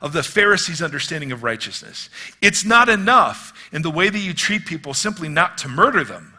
of 0.00 0.12
the 0.12 0.22
Pharisees' 0.22 0.82
understanding 0.82 1.32
of 1.32 1.42
righteousness. 1.42 2.10
It's 2.42 2.64
not 2.64 2.88
enough 2.88 3.52
in 3.72 3.82
the 3.82 3.90
way 3.90 4.08
that 4.08 4.18
you 4.18 4.34
treat 4.34 4.66
people 4.66 4.94
simply 4.94 5.28
not 5.28 5.58
to 5.58 5.68
murder 5.68 6.04
them. 6.04 6.34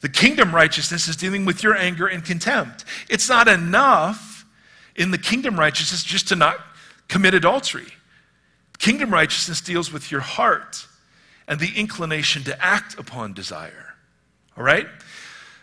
The 0.00 0.08
kingdom 0.08 0.54
righteousness 0.54 1.08
is 1.08 1.16
dealing 1.16 1.44
with 1.44 1.62
your 1.62 1.76
anger 1.76 2.06
and 2.06 2.24
contempt. 2.24 2.84
It's 3.08 3.28
not 3.28 3.48
enough 3.48 4.44
in 4.96 5.10
the 5.10 5.18
kingdom 5.18 5.58
righteousness 5.58 6.02
just 6.02 6.28
to 6.28 6.36
not 6.36 6.56
commit 7.08 7.34
adultery. 7.34 7.86
Kingdom 8.78 9.12
righteousness 9.12 9.60
deals 9.60 9.92
with 9.92 10.10
your 10.10 10.20
heart 10.20 10.86
and 11.46 11.60
the 11.60 11.70
inclination 11.76 12.42
to 12.44 12.64
act 12.64 12.98
upon 12.98 13.32
desire. 13.32 13.94
All 14.56 14.64
right? 14.64 14.86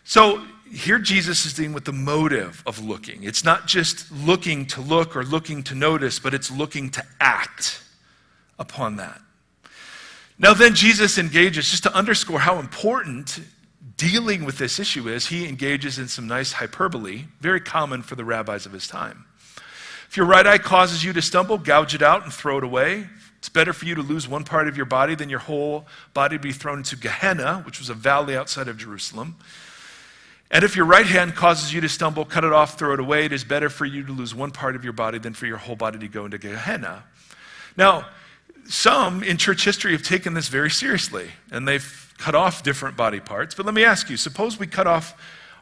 So 0.10 0.44
here 0.72 0.98
Jesus 0.98 1.46
is 1.46 1.54
dealing 1.54 1.72
with 1.72 1.86
the 1.86 1.94
motive 1.94 2.64
of 2.66 2.84
looking. 2.84 3.22
It's 3.22 3.44
not 3.44 3.68
just 3.68 4.12
looking 4.12 4.66
to 4.66 4.82
look 4.82 5.16
or 5.16 5.24
looking 5.24 5.62
to 5.66 5.76
notice, 5.76 6.18
but 6.18 6.34
it's 6.34 6.50
looking 6.50 6.90
to 6.90 7.04
act 7.20 7.84
upon 8.58 8.96
that. 8.96 9.22
Now, 10.40 10.56
then 10.56 10.74
Jesus 10.74 11.20
engages, 11.20 11.70
just 11.70 11.84
to 11.84 11.94
underscore 11.94 12.40
how 12.40 12.58
important 12.58 13.40
dealing 13.98 14.46
with 14.46 14.58
this 14.58 14.80
issue 14.80 15.08
is, 15.08 15.28
he 15.28 15.48
engages 15.48 16.00
in 16.00 16.08
some 16.08 16.26
nice 16.26 16.54
hyperbole, 16.54 17.26
very 17.40 17.62
common 17.62 18.02
for 18.02 18.16
the 18.16 18.26
rabbis 18.26 18.66
of 18.66 18.72
his 18.72 18.88
time. 18.88 19.26
If 20.08 20.18
your 20.18 20.26
right 20.26 20.48
eye 20.48 20.58
causes 20.58 21.04
you 21.04 21.14
to 21.14 21.22
stumble, 21.22 21.60
gouge 21.60 21.94
it 21.94 22.02
out 22.02 22.24
and 22.24 22.34
throw 22.34 22.58
it 22.58 22.64
away. 22.64 23.06
It's 23.38 23.50
better 23.50 23.74
for 23.74 23.86
you 23.86 23.94
to 23.94 24.02
lose 24.02 24.28
one 24.28 24.44
part 24.44 24.68
of 24.68 24.76
your 24.76 24.88
body 24.88 25.14
than 25.14 25.30
your 25.30 25.38
whole 25.38 25.86
body 26.16 26.38
to 26.38 26.42
be 26.42 26.52
thrown 26.52 26.80
into 26.80 26.96
Gehenna, 26.96 27.62
which 27.64 27.78
was 27.78 27.90
a 27.90 27.94
valley 27.94 28.36
outside 28.36 28.68
of 28.68 28.76
Jerusalem. 28.76 29.36
And 30.52 30.64
if 30.64 30.76
your 30.76 30.86
right 30.86 31.06
hand 31.06 31.36
causes 31.36 31.74
you 31.74 31.82
to 31.82 31.90
stumble, 31.90 32.26
cut 32.26 32.44
it 32.44 32.52
off, 32.52 32.78
throw 32.78 32.94
it 32.94 33.00
away. 33.00 33.26
It 33.26 33.34
is 33.34 33.44
better 33.44 33.70
for 33.70 33.86
you 33.86 34.04
to 34.04 34.12
lose 34.12 34.34
one 34.34 34.52
part 34.52 34.76
of 34.76 34.84
your 34.84 34.94
body 34.94 35.20
than 35.20 35.34
for 35.34 35.46
your 35.46 35.58
whole 35.58 35.76
body 35.76 36.00
to 36.00 36.08
go 36.08 36.26
into 36.26 36.38
Gehenna. 36.38 37.04
Now, 37.78 38.08
some 38.68 39.24
in 39.24 39.38
church 39.38 39.64
history 39.64 39.92
have 39.92 40.04
taken 40.04 40.34
this 40.34 40.48
very 40.48 40.72
seriously 40.72 41.30
and 41.52 41.68
they've 41.68 42.14
cut 42.18 42.36
off 42.36 42.64
different 42.64 42.98
body 42.98 43.20
parts. 43.20 43.56
But 43.56 43.66
let 43.66 43.76
me 43.76 43.84
ask 43.84 44.10
you 44.10 44.18
suppose 44.18 44.60
we 44.60 44.68
cut 44.68 44.88
off 44.88 45.16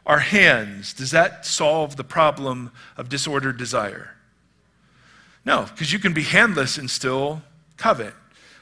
our 0.06 0.18
hands. 0.18 0.94
Does 0.94 1.10
that 1.10 1.44
solve 1.44 1.96
the 1.96 2.04
problem 2.04 2.72
of 2.96 3.08
disordered 3.10 3.58
desire? 3.58 4.14
No, 5.44 5.62
because 5.62 5.92
you 5.92 5.98
can 5.98 6.14
be 6.14 6.22
handless 6.22 6.78
and 6.78 6.90
still 6.90 7.42
covet. 7.76 8.14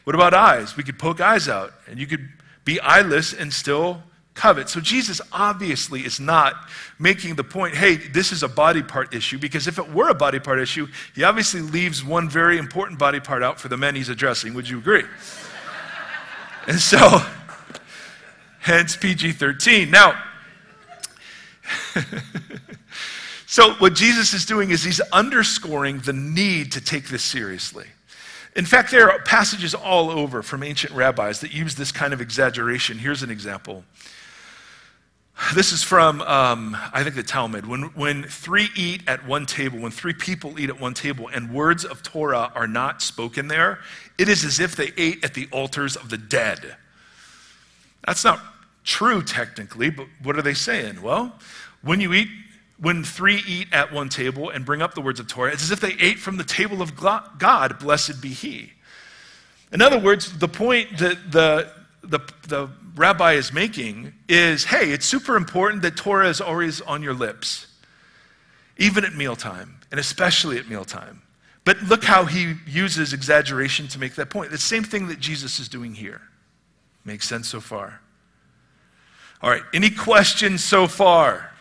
What 0.04 0.14
about 0.14 0.34
eyes? 0.34 0.76
We 0.76 0.82
could 0.82 0.98
poke 0.98 1.20
eyes 1.20 1.48
out, 1.48 1.72
and 1.88 1.98
you 1.98 2.06
could 2.06 2.28
be 2.64 2.78
eyeless 2.80 3.32
and 3.32 3.52
still 3.52 4.02
covet. 4.36 4.68
So 4.68 4.80
Jesus 4.80 5.20
obviously 5.32 6.04
is 6.04 6.20
not 6.20 6.54
making 6.98 7.34
the 7.34 7.44
point, 7.44 7.74
hey, 7.74 7.96
this 7.96 8.30
is 8.30 8.42
a 8.42 8.48
body 8.48 8.82
part 8.82 9.14
issue, 9.14 9.38
because 9.38 9.66
if 9.66 9.78
it 9.78 9.92
were 9.92 10.10
a 10.10 10.14
body 10.14 10.38
part 10.38 10.60
issue, 10.60 10.86
he 11.14 11.24
obviously 11.24 11.62
leaves 11.62 12.04
one 12.04 12.28
very 12.28 12.58
important 12.58 12.98
body 12.98 13.18
part 13.18 13.42
out 13.42 13.58
for 13.58 13.68
the 13.68 13.76
men 13.76 13.94
he's 13.94 14.08
addressing. 14.08 14.54
Would 14.54 14.68
you 14.68 14.78
agree? 14.78 15.04
and 16.68 16.78
so, 16.78 17.20
hence 18.60 18.96
PG 18.96 19.32
13. 19.32 19.90
Now, 19.90 20.22
so 23.46 23.74
what 23.74 23.94
Jesus 23.94 24.34
is 24.34 24.44
doing 24.44 24.70
is 24.70 24.84
he's 24.84 25.00
underscoring 25.12 25.98
the 26.00 26.12
need 26.12 26.72
to 26.72 26.80
take 26.80 27.08
this 27.08 27.22
seriously. 27.22 27.86
In 28.54 28.64
fact, 28.64 28.90
there 28.90 29.10
are 29.10 29.18
passages 29.20 29.74
all 29.74 30.10
over 30.10 30.42
from 30.42 30.62
ancient 30.62 30.94
rabbis 30.94 31.40
that 31.40 31.52
use 31.52 31.74
this 31.74 31.92
kind 31.92 32.14
of 32.14 32.22
exaggeration. 32.22 32.98
Here's 32.98 33.22
an 33.22 33.30
example. 33.30 33.84
This 35.54 35.70
is 35.72 35.82
from, 35.82 36.22
um, 36.22 36.76
I 36.94 37.02
think, 37.02 37.14
the 37.14 37.22
Talmud. 37.22 37.66
When, 37.66 37.82
when 37.94 38.22
three 38.22 38.68
eat 38.74 39.02
at 39.06 39.26
one 39.26 39.44
table, 39.44 39.78
when 39.78 39.92
three 39.92 40.14
people 40.14 40.58
eat 40.58 40.70
at 40.70 40.80
one 40.80 40.94
table, 40.94 41.28
and 41.28 41.52
words 41.52 41.84
of 41.84 42.02
Torah 42.02 42.50
are 42.54 42.66
not 42.66 43.02
spoken 43.02 43.48
there, 43.48 43.80
it 44.16 44.30
is 44.30 44.44
as 44.44 44.60
if 44.60 44.76
they 44.76 44.92
ate 44.96 45.22
at 45.22 45.34
the 45.34 45.46
altars 45.52 45.94
of 45.94 46.08
the 46.08 46.16
dead. 46.16 46.76
That's 48.06 48.24
not 48.24 48.40
true, 48.82 49.22
technically, 49.22 49.90
but 49.90 50.06
what 50.22 50.36
are 50.36 50.42
they 50.42 50.54
saying? 50.54 51.02
Well, 51.02 51.34
when 51.82 52.00
you 52.00 52.14
eat, 52.14 52.28
when 52.78 53.04
three 53.04 53.42
eat 53.46 53.68
at 53.72 53.92
one 53.92 54.08
table 54.08 54.48
and 54.48 54.64
bring 54.64 54.80
up 54.80 54.94
the 54.94 55.02
words 55.02 55.20
of 55.20 55.28
Torah, 55.28 55.52
it's 55.52 55.62
as 55.62 55.70
if 55.70 55.80
they 55.80 55.96
ate 56.00 56.18
from 56.18 56.38
the 56.38 56.44
table 56.44 56.80
of 56.80 56.96
God, 56.96 57.78
blessed 57.78 58.22
be 58.22 58.30
He. 58.30 58.72
In 59.70 59.82
other 59.82 59.98
words, 59.98 60.38
the 60.38 60.48
point 60.48 60.96
that 60.98 61.30
the, 61.30 61.70
the, 62.02 62.20
the 62.48 62.70
rabbi 62.96 63.34
is 63.34 63.52
making 63.52 64.14
is 64.28 64.64
hey, 64.64 64.90
it's 64.90 65.06
super 65.06 65.36
important 65.36 65.82
that 65.82 65.96
Torah 65.96 66.28
is 66.28 66.40
always 66.40 66.80
on 66.80 67.02
your 67.02 67.14
lips, 67.14 67.66
even 68.78 69.04
at 69.04 69.14
mealtime, 69.14 69.78
and 69.90 70.00
especially 70.00 70.58
at 70.58 70.68
mealtime. 70.68 71.22
But 71.64 71.82
look 71.82 72.04
how 72.04 72.24
he 72.24 72.54
uses 72.66 73.12
exaggeration 73.12 73.88
to 73.88 73.98
make 73.98 74.14
that 74.14 74.30
point. 74.30 74.50
The 74.50 74.58
same 74.58 74.84
thing 74.84 75.08
that 75.08 75.18
Jesus 75.18 75.58
is 75.58 75.68
doing 75.68 75.94
here. 75.94 76.22
Makes 77.04 77.28
sense 77.28 77.48
so 77.48 77.60
far? 77.60 78.00
All 79.42 79.50
right, 79.50 79.62
any 79.74 79.90
questions 79.90 80.64
so 80.64 80.86
far? 80.86 81.52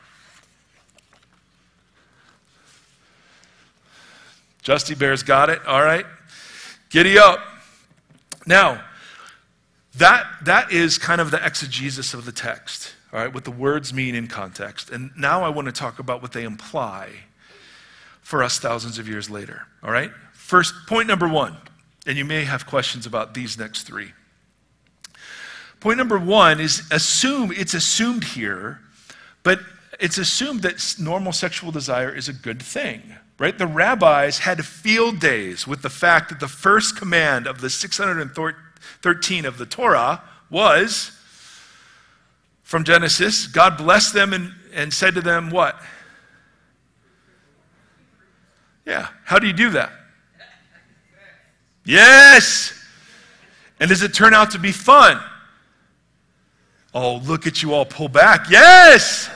Justy 4.65 4.97
Bear's 4.97 5.21
got 5.21 5.51
it. 5.51 5.63
All 5.67 5.83
right. 5.83 6.05
Giddy 6.89 7.19
up. 7.19 7.39
Now, 8.47 8.83
that, 9.97 10.25
that 10.43 10.71
is 10.71 10.97
kind 10.97 11.21
of 11.21 11.31
the 11.31 11.43
exegesis 11.45 12.13
of 12.13 12.25
the 12.25 12.31
text, 12.31 12.93
all 13.13 13.19
right, 13.19 13.33
what 13.33 13.45
the 13.45 13.51
words 13.51 13.93
mean 13.93 14.15
in 14.15 14.27
context. 14.27 14.89
And 14.89 15.11
now 15.17 15.43
I 15.43 15.49
want 15.49 15.67
to 15.67 15.71
talk 15.71 15.99
about 15.99 16.21
what 16.21 16.33
they 16.33 16.43
imply 16.43 17.09
for 18.21 18.43
us 18.43 18.59
thousands 18.59 18.99
of 18.99 19.07
years 19.07 19.29
later, 19.29 19.67
all 19.83 19.91
right? 19.91 20.11
First, 20.33 20.73
point 20.87 21.07
number 21.07 21.27
one, 21.27 21.57
and 22.05 22.17
you 22.17 22.25
may 22.25 22.43
have 22.43 22.65
questions 22.65 23.05
about 23.05 23.33
these 23.33 23.57
next 23.57 23.83
three. 23.83 24.11
Point 25.79 25.97
number 25.97 26.17
one 26.17 26.59
is 26.59 26.83
assume, 26.91 27.51
it's 27.51 27.73
assumed 27.73 28.23
here, 28.23 28.79
but 29.43 29.59
it's 29.99 30.17
assumed 30.17 30.61
that 30.63 30.95
normal 30.99 31.31
sexual 31.31 31.71
desire 31.71 32.13
is 32.13 32.27
a 32.27 32.33
good 32.33 32.61
thing, 32.61 33.01
right? 33.37 33.57
The 33.57 33.67
rabbis 33.67 34.39
had 34.39 34.65
field 34.65 35.19
days 35.19 35.67
with 35.67 35.83
the 35.83 35.89
fact 35.89 36.29
that 36.29 36.39
the 36.39 36.47
first 36.47 36.97
command 36.97 37.47
of 37.47 37.61
the 37.61 37.69
613 37.69 38.64
of 39.45 39.57
the 39.57 39.65
Torah 39.65 40.21
was 40.49 41.11
from 42.63 42.83
Genesis 42.83 43.47
God 43.47 43.77
blessed 43.77 44.13
them 44.13 44.33
and, 44.33 44.51
and 44.73 44.93
said 44.93 45.15
to 45.15 45.21
them, 45.21 45.49
What? 45.49 45.79
Yeah. 48.85 49.07
How 49.23 49.39
do 49.39 49.47
you 49.47 49.53
do 49.53 49.71
that? 49.71 49.91
Yes. 51.85 52.73
And 53.79 53.89
does 53.89 54.01
it 54.01 54.13
turn 54.13 54.33
out 54.33 54.51
to 54.51 54.59
be 54.59 54.71
fun? 54.71 55.21
Oh, 56.93 57.17
look 57.17 57.45
at 57.45 57.61
you 57.61 57.73
all 57.73 57.85
pull 57.85 58.07
back. 58.07 58.49
Yes. 58.49 59.29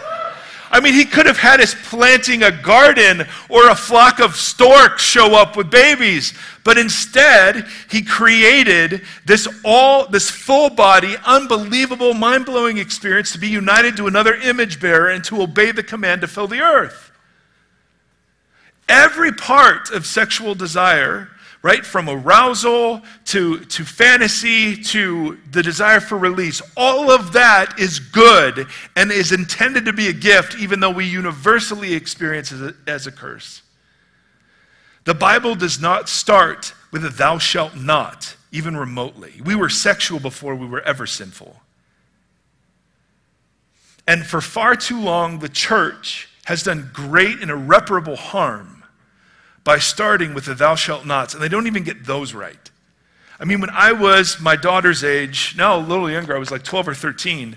I 0.72 0.80
mean, 0.80 0.94
he 0.94 1.06
could 1.06 1.26
have 1.26 1.38
had 1.38 1.62
us 1.62 1.76
planting 1.90 2.44
a 2.44 2.52
garden 2.52 3.26
or 3.50 3.70
a 3.70 3.76
flock 3.76 4.20
of 4.20 4.36
storks 4.36 5.02
show 5.02 5.34
up 5.34 5.58
with 5.58 5.72
babies, 5.72 6.34
but 6.64 6.78
instead, 6.78 7.66
he 7.90 8.04
created 8.04 9.02
this 9.26 9.48
all, 9.66 10.08
this 10.08 10.30
full 10.30 10.70
body, 10.70 11.16
unbelievable, 11.26 12.14
mind 12.14 12.46
blowing 12.46 12.78
experience 12.78 13.32
to 13.32 13.40
be 13.40 13.48
united 13.48 13.98
to 13.98 14.06
another 14.06 14.36
image 14.36 14.80
bearer 14.80 15.10
and 15.10 15.24
to 15.24 15.42
obey 15.42 15.72
the 15.72 15.84
command 15.84 16.22
to 16.22 16.28
fill 16.28 16.48
the 16.48 16.62
earth. 16.62 17.12
Every 18.88 19.32
part 19.32 19.92
of 19.92 20.06
sexual 20.06 20.54
desire 20.54 21.30
right? 21.62 21.86
From 21.86 22.10
arousal 22.10 23.02
to, 23.26 23.60
to 23.66 23.84
fantasy 23.84 24.76
to 24.78 25.38
the 25.52 25.62
desire 25.62 26.00
for 26.00 26.18
release. 26.18 26.62
All 26.78 27.12
of 27.12 27.34
that 27.34 27.78
is 27.80 28.00
good 28.00 28.68
and 28.96 29.12
is 29.12 29.32
intended 29.32 29.86
to 29.86 29.94
be 29.94 30.08
a 30.08 30.14
gift, 30.14 30.58
even 30.58 30.80
though 30.80 30.92
we 30.92 31.06
universally 31.06 31.94
experience 31.94 32.52
it 32.52 32.76
as 32.88 33.08
a 33.08 33.12
curse. 33.12 33.62
The 35.04 35.14
Bible 35.14 35.56
does 35.56 35.82
not 35.82 36.08
start 36.08 36.74
with 36.92 37.04
a 37.04 37.10
thou 37.10 37.38
shalt 37.38 37.76
not, 37.76 38.36
even 38.52 38.78
remotely. 38.78 39.42
We 39.44 39.56
were 39.56 39.70
sexual 39.70 40.20
before 40.20 40.56
we 40.56 40.68
were 40.68 40.82
ever 40.82 41.06
sinful. 41.06 41.60
And 44.08 44.26
for 44.26 44.42
far 44.42 44.76
too 44.76 45.00
long, 45.00 45.40
the 45.40 45.50
church 45.50 46.30
has 46.46 46.64
done 46.64 46.90
great 46.94 47.42
and 47.42 47.52
irreparable 47.52 48.16
harm 48.16 48.79
by 49.70 49.78
starting 49.78 50.34
with 50.34 50.46
the 50.46 50.56
thou 50.56 50.74
shalt 50.74 51.06
nots, 51.06 51.36
and 51.36 51.44
they 51.44 51.48
don't 51.48 51.68
even 51.68 51.84
get 51.84 52.04
those 52.04 52.34
right. 52.34 52.72
I 53.40 53.46
mean, 53.46 53.62
when 53.62 53.70
I 53.70 53.92
was 53.92 54.40
my 54.40 54.56
daughter's 54.56 55.04
age, 55.04 55.54
now 55.56 55.78
a 55.78 55.80
little 55.80 56.10
younger, 56.10 56.36
I 56.36 56.40
was 56.40 56.50
like 56.50 56.64
12 56.64 56.88
or 56.88 56.96
13, 56.96 57.56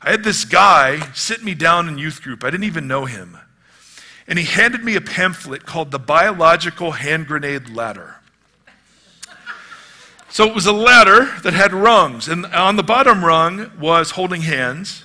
I 0.00 0.10
had 0.10 0.24
this 0.24 0.46
guy 0.46 1.12
sit 1.12 1.44
me 1.44 1.54
down 1.54 1.86
in 1.86 1.98
youth 1.98 2.22
group. 2.22 2.44
I 2.44 2.50
didn't 2.50 2.64
even 2.64 2.88
know 2.88 3.04
him. 3.04 3.36
And 4.26 4.38
he 4.38 4.46
handed 4.46 4.82
me 4.82 4.96
a 4.96 5.02
pamphlet 5.02 5.66
called 5.66 5.90
The 5.90 5.98
Biological 5.98 6.92
Hand 6.92 7.26
Grenade 7.26 7.68
Ladder. 7.68 8.14
So 10.30 10.46
it 10.46 10.54
was 10.54 10.64
a 10.64 10.72
ladder 10.72 11.30
that 11.42 11.52
had 11.52 11.74
rungs, 11.74 12.26
and 12.26 12.46
on 12.46 12.76
the 12.76 12.82
bottom 12.82 13.22
rung 13.22 13.70
was 13.78 14.12
holding 14.12 14.40
hands. 14.40 15.04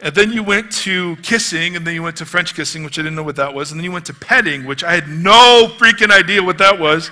And 0.00 0.14
then 0.14 0.32
you 0.32 0.42
went 0.42 0.72
to 0.72 1.16
kissing, 1.16 1.76
and 1.76 1.86
then 1.86 1.94
you 1.94 2.02
went 2.02 2.16
to 2.16 2.26
French 2.26 2.54
kissing, 2.54 2.84
which 2.84 2.98
I 2.98 3.02
didn't 3.02 3.14
know 3.14 3.22
what 3.22 3.36
that 3.36 3.54
was. 3.54 3.70
And 3.70 3.78
then 3.78 3.84
you 3.84 3.92
went 3.92 4.06
to 4.06 4.14
petting, 4.14 4.64
which 4.64 4.82
I 4.82 4.94
had 4.94 5.08
no 5.08 5.72
freaking 5.78 6.10
idea 6.10 6.42
what 6.42 6.58
that 6.58 6.78
was. 6.78 7.10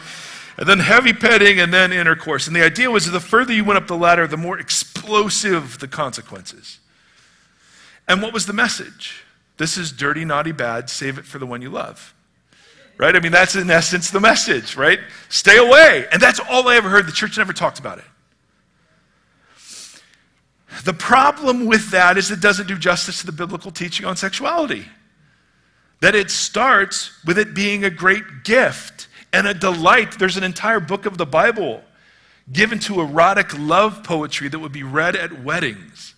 And 0.59 0.69
then 0.69 0.81
heavy 0.81 1.13
petting, 1.13 1.61
and 1.61 1.73
then 1.73 1.93
intercourse. 1.93 2.47
And 2.47 2.55
the 2.55 2.63
idea 2.63 2.91
was 2.91 3.11
the 3.11 3.21
further 3.21 3.53
you 3.53 3.65
went 3.65 3.79
up 3.79 3.87
the 3.87 3.97
ladder, 3.97 4.27
the 4.27 4.37
more 4.37 4.59
explosive 4.59 5.79
the 5.79 5.89
consequences. 5.89 6.81
And 8.09 8.21
what 8.21 8.33
was 8.33 8.47
the 8.47 8.53
message? 8.53 9.23
This 9.57 9.79
is 9.79 9.93
dirty, 9.93 10.25
naughty, 10.25 10.53
bad. 10.53 10.91
Save 10.91 11.19
it 11.19 11.25
for 11.25 11.39
the 11.39 11.47
one 11.47 11.63
you 11.63 11.71
love. 11.71 12.15
Right? 12.99 13.17
I 13.17 13.21
mean, 13.21 13.33
that's 13.33 13.55
in 13.55 13.71
essence 13.71 14.11
the 14.11 14.21
message, 14.21 14.77
right? 14.77 14.99
Stay 15.29 15.57
away. 15.57 16.07
And 16.13 16.21
that's 16.21 16.41
all 16.41 16.69
I 16.69 16.77
ever 16.77 16.89
heard. 16.89 17.07
The 17.07 17.13
church 17.13 17.39
never 17.39 17.53
talked 17.53 17.79
about 17.79 17.99
it. 17.99 18.05
The 20.85 20.95
problem 20.95 21.67
with 21.67 21.91
that 21.91 22.17
is 22.17 22.31
it 22.31 22.41
doesn't 22.41 22.67
do 22.67 22.79
justice 22.79 23.21
to 23.21 23.27
the 23.27 23.33
biblical 23.33 23.71
teaching 23.71 24.07
on 24.07 24.17
sexuality. 24.17 24.87
That 26.01 26.15
it 26.15 26.31
starts 26.31 27.13
with 27.25 27.39
it 27.39 27.55
being 27.55 27.85
a 27.85 27.91
great 27.91 28.43
gift 28.43 29.07
and 29.33 29.47
a 29.47 29.55
delight. 29.55 30.19
There's 30.19 30.37
an 30.37 30.45
entire 30.45 30.81
book 30.81 31.07
of 31.07 31.19
the 31.19 31.27
Bible 31.27 31.83
given 32.51 32.79
to 32.81 33.01
erotic 33.01 33.57
love 33.57 34.03
poetry 34.03 34.49
that 34.49 34.59
would 34.59 34.73
be 34.73 34.83
read 34.83 35.15
at 35.15 35.45
weddings, 35.45 36.15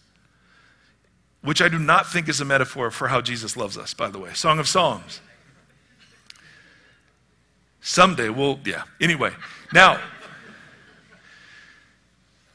which 1.42 1.60
I 1.60 1.68
do 1.68 1.78
not 1.78 2.10
think 2.10 2.28
is 2.28 2.40
a 2.40 2.44
metaphor 2.44 2.90
for 2.90 3.08
how 3.08 3.20
Jesus 3.20 3.56
loves 3.56 3.76
us, 3.76 3.92
by 3.92 4.08
the 4.08 4.18
way. 4.18 4.32
Song 4.32 4.58
of 4.58 4.66
Songs. 4.66 5.20
Someday 7.82 8.30
we'll, 8.30 8.58
yeah. 8.64 8.84
Anyway, 9.00 9.32
now, 9.72 10.00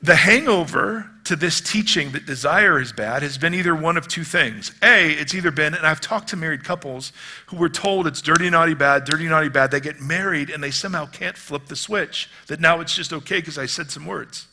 The 0.01 0.15
hangover 0.15 1.09
to 1.29 1.35
this 1.35 1.61
teaching 1.61 2.13
that 2.13 2.25
desire 2.25 2.79
is 2.79 2.91
bad 2.91 3.21
has 3.21 3.37
been 3.37 3.53
either 3.53 3.75
one 3.75 3.97
of 3.97 4.07
two 4.07 4.23
things. 4.23 4.71
A, 4.81 5.11
it's 5.11 5.35
either 5.35 5.51
been, 5.51 5.75
and 5.75 5.85
I've 5.85 6.01
talked 6.01 6.29
to 6.29 6.35
married 6.35 6.63
couples 6.63 7.13
who 7.45 7.57
were 7.57 7.69
told 7.69 8.07
it's 8.07 8.19
dirty, 8.19 8.49
naughty, 8.49 8.73
bad, 8.73 9.05
dirty, 9.05 9.27
naughty, 9.27 9.47
bad. 9.47 9.69
They 9.69 9.79
get 9.79 10.01
married 10.01 10.49
and 10.49 10.63
they 10.63 10.71
somehow 10.71 11.05
can't 11.05 11.37
flip 11.37 11.67
the 11.67 11.75
switch, 11.75 12.31
that 12.47 12.59
now 12.59 12.79
it's 12.79 12.95
just 12.95 13.13
okay 13.13 13.35
because 13.35 13.59
I 13.59 13.67
said 13.67 13.91
some 13.91 14.07
words. 14.07 14.47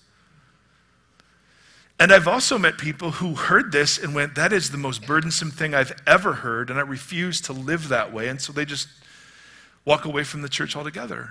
And 1.98 2.12
I've 2.12 2.28
also 2.28 2.58
met 2.58 2.76
people 2.76 3.10
who 3.10 3.36
heard 3.36 3.72
this 3.72 3.96
and 3.96 4.14
went, 4.14 4.34
That 4.34 4.52
is 4.52 4.70
the 4.70 4.76
most 4.76 5.06
burdensome 5.06 5.52
thing 5.52 5.74
I've 5.74 5.98
ever 6.06 6.34
heard, 6.34 6.68
and 6.68 6.78
I 6.78 6.82
refuse 6.82 7.40
to 7.42 7.54
live 7.54 7.88
that 7.88 8.12
way. 8.12 8.28
And 8.28 8.38
so 8.38 8.52
they 8.52 8.66
just 8.66 8.88
walk 9.86 10.04
away 10.04 10.24
from 10.24 10.42
the 10.42 10.48
church 10.50 10.76
altogether. 10.76 11.30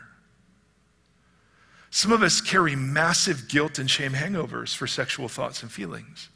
Some 1.96 2.12
of 2.12 2.22
us 2.22 2.42
carry 2.42 2.76
massive 2.76 3.48
guilt 3.48 3.80
and 3.80 3.90
shame 3.90 4.12
hangovers 4.12 4.76
for 4.76 4.86
sexual 4.86 5.30
thoughts 5.30 5.64
and 5.64 5.72
feelings 5.72 6.28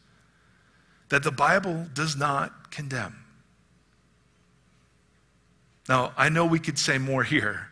that 1.09 1.21
the 1.21 1.31
Bible 1.31 1.85
does 1.93 2.15
not 2.15 2.71
condemn. 2.71 3.25
Now, 5.89 6.13
I 6.15 6.29
know 6.29 6.45
we 6.45 6.59
could 6.59 6.79
say 6.79 6.97
more 6.97 7.25
here, 7.25 7.67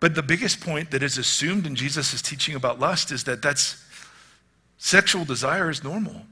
but 0.00 0.16
the 0.16 0.24
biggest 0.24 0.60
point 0.60 0.90
that 0.90 1.04
is 1.04 1.18
assumed 1.18 1.68
in 1.68 1.76
Jesus' 1.76 2.20
teaching 2.20 2.56
about 2.56 2.80
lust 2.80 3.12
is 3.12 3.22
that 3.24 3.42
that's 3.42 3.80
Sexual 4.78 5.24
desire 5.24 5.70
is 5.70 5.84
normal, 5.84 6.22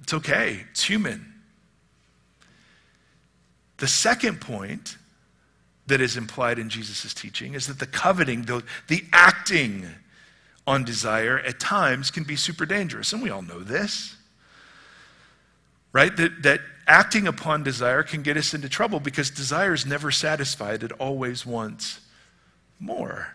it's 0.00 0.14
okay, 0.14 0.64
it's 0.70 0.84
human. 0.84 1.34
The 3.78 3.88
second 3.88 4.40
point 4.40 4.97
that 5.88 6.00
is 6.00 6.16
implied 6.16 6.58
in 6.58 6.68
Jesus' 6.68 7.12
teaching 7.12 7.54
is 7.54 7.66
that 7.66 7.78
the 7.78 7.86
coveting, 7.86 8.42
the, 8.42 8.62
the 8.88 9.04
acting 9.12 9.86
on 10.66 10.84
desire 10.84 11.38
at 11.38 11.58
times 11.58 12.10
can 12.10 12.24
be 12.24 12.36
super 12.36 12.66
dangerous. 12.66 13.12
And 13.12 13.22
we 13.22 13.30
all 13.30 13.42
know 13.42 13.60
this. 13.60 14.14
Right? 15.92 16.14
That, 16.16 16.42
that 16.42 16.60
acting 16.86 17.26
upon 17.26 17.62
desire 17.62 18.02
can 18.02 18.22
get 18.22 18.36
us 18.36 18.54
into 18.54 18.68
trouble 18.68 19.00
because 19.00 19.30
desire 19.30 19.72
is 19.72 19.86
never 19.86 20.10
satisfied, 20.10 20.82
it 20.82 20.92
always 20.92 21.44
wants 21.44 22.00
more. 22.78 23.28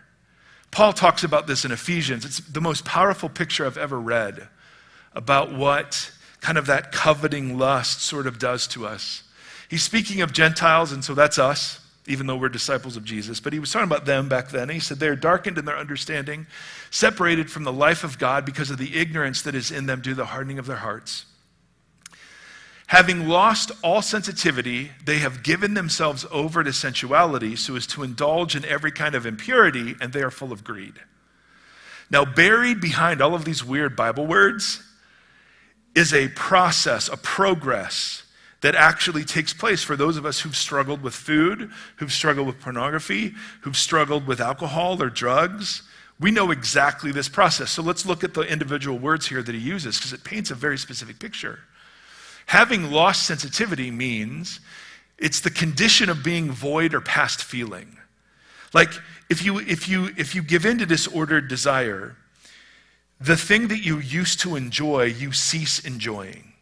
Paul 0.70 0.92
talks 0.92 1.22
about 1.22 1.46
this 1.46 1.64
in 1.64 1.72
Ephesians. 1.72 2.24
It's 2.24 2.38
the 2.38 2.60
most 2.60 2.84
powerful 2.84 3.28
picture 3.28 3.66
I've 3.66 3.78
ever 3.78 3.98
read 4.00 4.48
about 5.12 5.52
what 5.52 6.10
kind 6.40 6.58
of 6.58 6.66
that 6.66 6.92
coveting 6.92 7.58
lust 7.58 8.02
sort 8.02 8.26
of 8.26 8.38
does 8.38 8.66
to 8.68 8.86
us. 8.86 9.22
He's 9.68 9.82
speaking 9.82 10.20
of 10.20 10.32
Gentiles, 10.32 10.92
and 10.92 11.04
so 11.04 11.14
that's 11.14 11.38
us, 11.38 11.80
even 12.06 12.26
though 12.26 12.36
we're 12.36 12.48
disciples 12.48 12.96
of 12.96 13.04
Jesus. 13.04 13.40
But 13.40 13.52
he 13.52 13.58
was 13.58 13.72
talking 13.72 13.88
about 13.88 14.04
them 14.04 14.28
back 14.28 14.50
then. 14.50 14.68
He 14.68 14.80
said 14.80 14.98
they're 14.98 15.16
darkened 15.16 15.58
in 15.58 15.64
their 15.64 15.78
understanding, 15.78 16.46
separated 16.90 17.50
from 17.50 17.64
the 17.64 17.72
life 17.72 18.04
of 18.04 18.18
God 18.18 18.44
because 18.44 18.70
of 18.70 18.78
the 18.78 18.96
ignorance 18.96 19.42
that 19.42 19.54
is 19.54 19.70
in 19.70 19.86
them 19.86 20.00
due 20.00 20.10
to 20.10 20.16
the 20.16 20.26
hardening 20.26 20.58
of 20.58 20.66
their 20.66 20.76
hearts. 20.76 21.26
Having 22.88 23.28
lost 23.28 23.72
all 23.82 24.02
sensitivity, 24.02 24.90
they 25.04 25.18
have 25.18 25.42
given 25.42 25.72
themselves 25.72 26.26
over 26.30 26.62
to 26.62 26.72
sensuality 26.72 27.56
so 27.56 27.76
as 27.76 27.86
to 27.88 28.02
indulge 28.02 28.54
in 28.54 28.64
every 28.66 28.92
kind 28.92 29.14
of 29.14 29.24
impurity, 29.24 29.94
and 30.00 30.12
they 30.12 30.22
are 30.22 30.30
full 30.30 30.52
of 30.52 30.62
greed. 30.62 30.94
Now, 32.10 32.26
buried 32.26 32.82
behind 32.82 33.22
all 33.22 33.34
of 33.34 33.46
these 33.46 33.64
weird 33.64 33.96
Bible 33.96 34.26
words 34.26 34.82
is 35.94 36.12
a 36.12 36.28
process, 36.28 37.08
a 37.08 37.16
progress 37.16 38.23
that 38.64 38.74
actually 38.74 39.24
takes 39.24 39.52
place 39.52 39.82
for 39.82 39.94
those 39.94 40.16
of 40.16 40.24
us 40.24 40.40
who've 40.40 40.56
struggled 40.56 41.02
with 41.02 41.12
food, 41.12 41.70
who've 41.96 42.10
struggled 42.10 42.46
with 42.46 42.58
pornography, 42.60 43.34
who've 43.60 43.76
struggled 43.76 44.26
with 44.26 44.40
alcohol 44.40 45.02
or 45.02 45.10
drugs. 45.10 45.82
We 46.18 46.30
know 46.30 46.50
exactly 46.50 47.12
this 47.12 47.28
process. 47.28 47.70
So 47.70 47.82
let's 47.82 48.06
look 48.06 48.24
at 48.24 48.32
the 48.32 48.40
individual 48.40 48.98
words 48.98 49.26
here 49.26 49.42
that 49.42 49.54
he 49.54 49.60
uses 49.60 49.98
because 49.98 50.14
it 50.14 50.24
paints 50.24 50.50
a 50.50 50.54
very 50.54 50.78
specific 50.78 51.18
picture. 51.18 51.58
Having 52.46 52.90
lost 52.90 53.26
sensitivity 53.26 53.90
means 53.90 54.60
it's 55.18 55.40
the 55.40 55.50
condition 55.50 56.08
of 56.08 56.24
being 56.24 56.50
void 56.50 56.94
or 56.94 57.02
past 57.02 57.44
feeling. 57.44 57.98
Like 58.72 58.94
if 59.28 59.44
you, 59.44 59.58
if 59.58 59.90
you, 59.90 60.08
if 60.16 60.34
you 60.34 60.40
give 60.40 60.64
in 60.64 60.78
to 60.78 60.86
disordered 60.86 61.48
desire, 61.48 62.16
the 63.20 63.36
thing 63.36 63.68
that 63.68 63.84
you 63.84 63.98
used 63.98 64.40
to 64.40 64.56
enjoy, 64.56 65.02
you 65.02 65.32
cease 65.32 65.80
enjoying. 65.80 66.53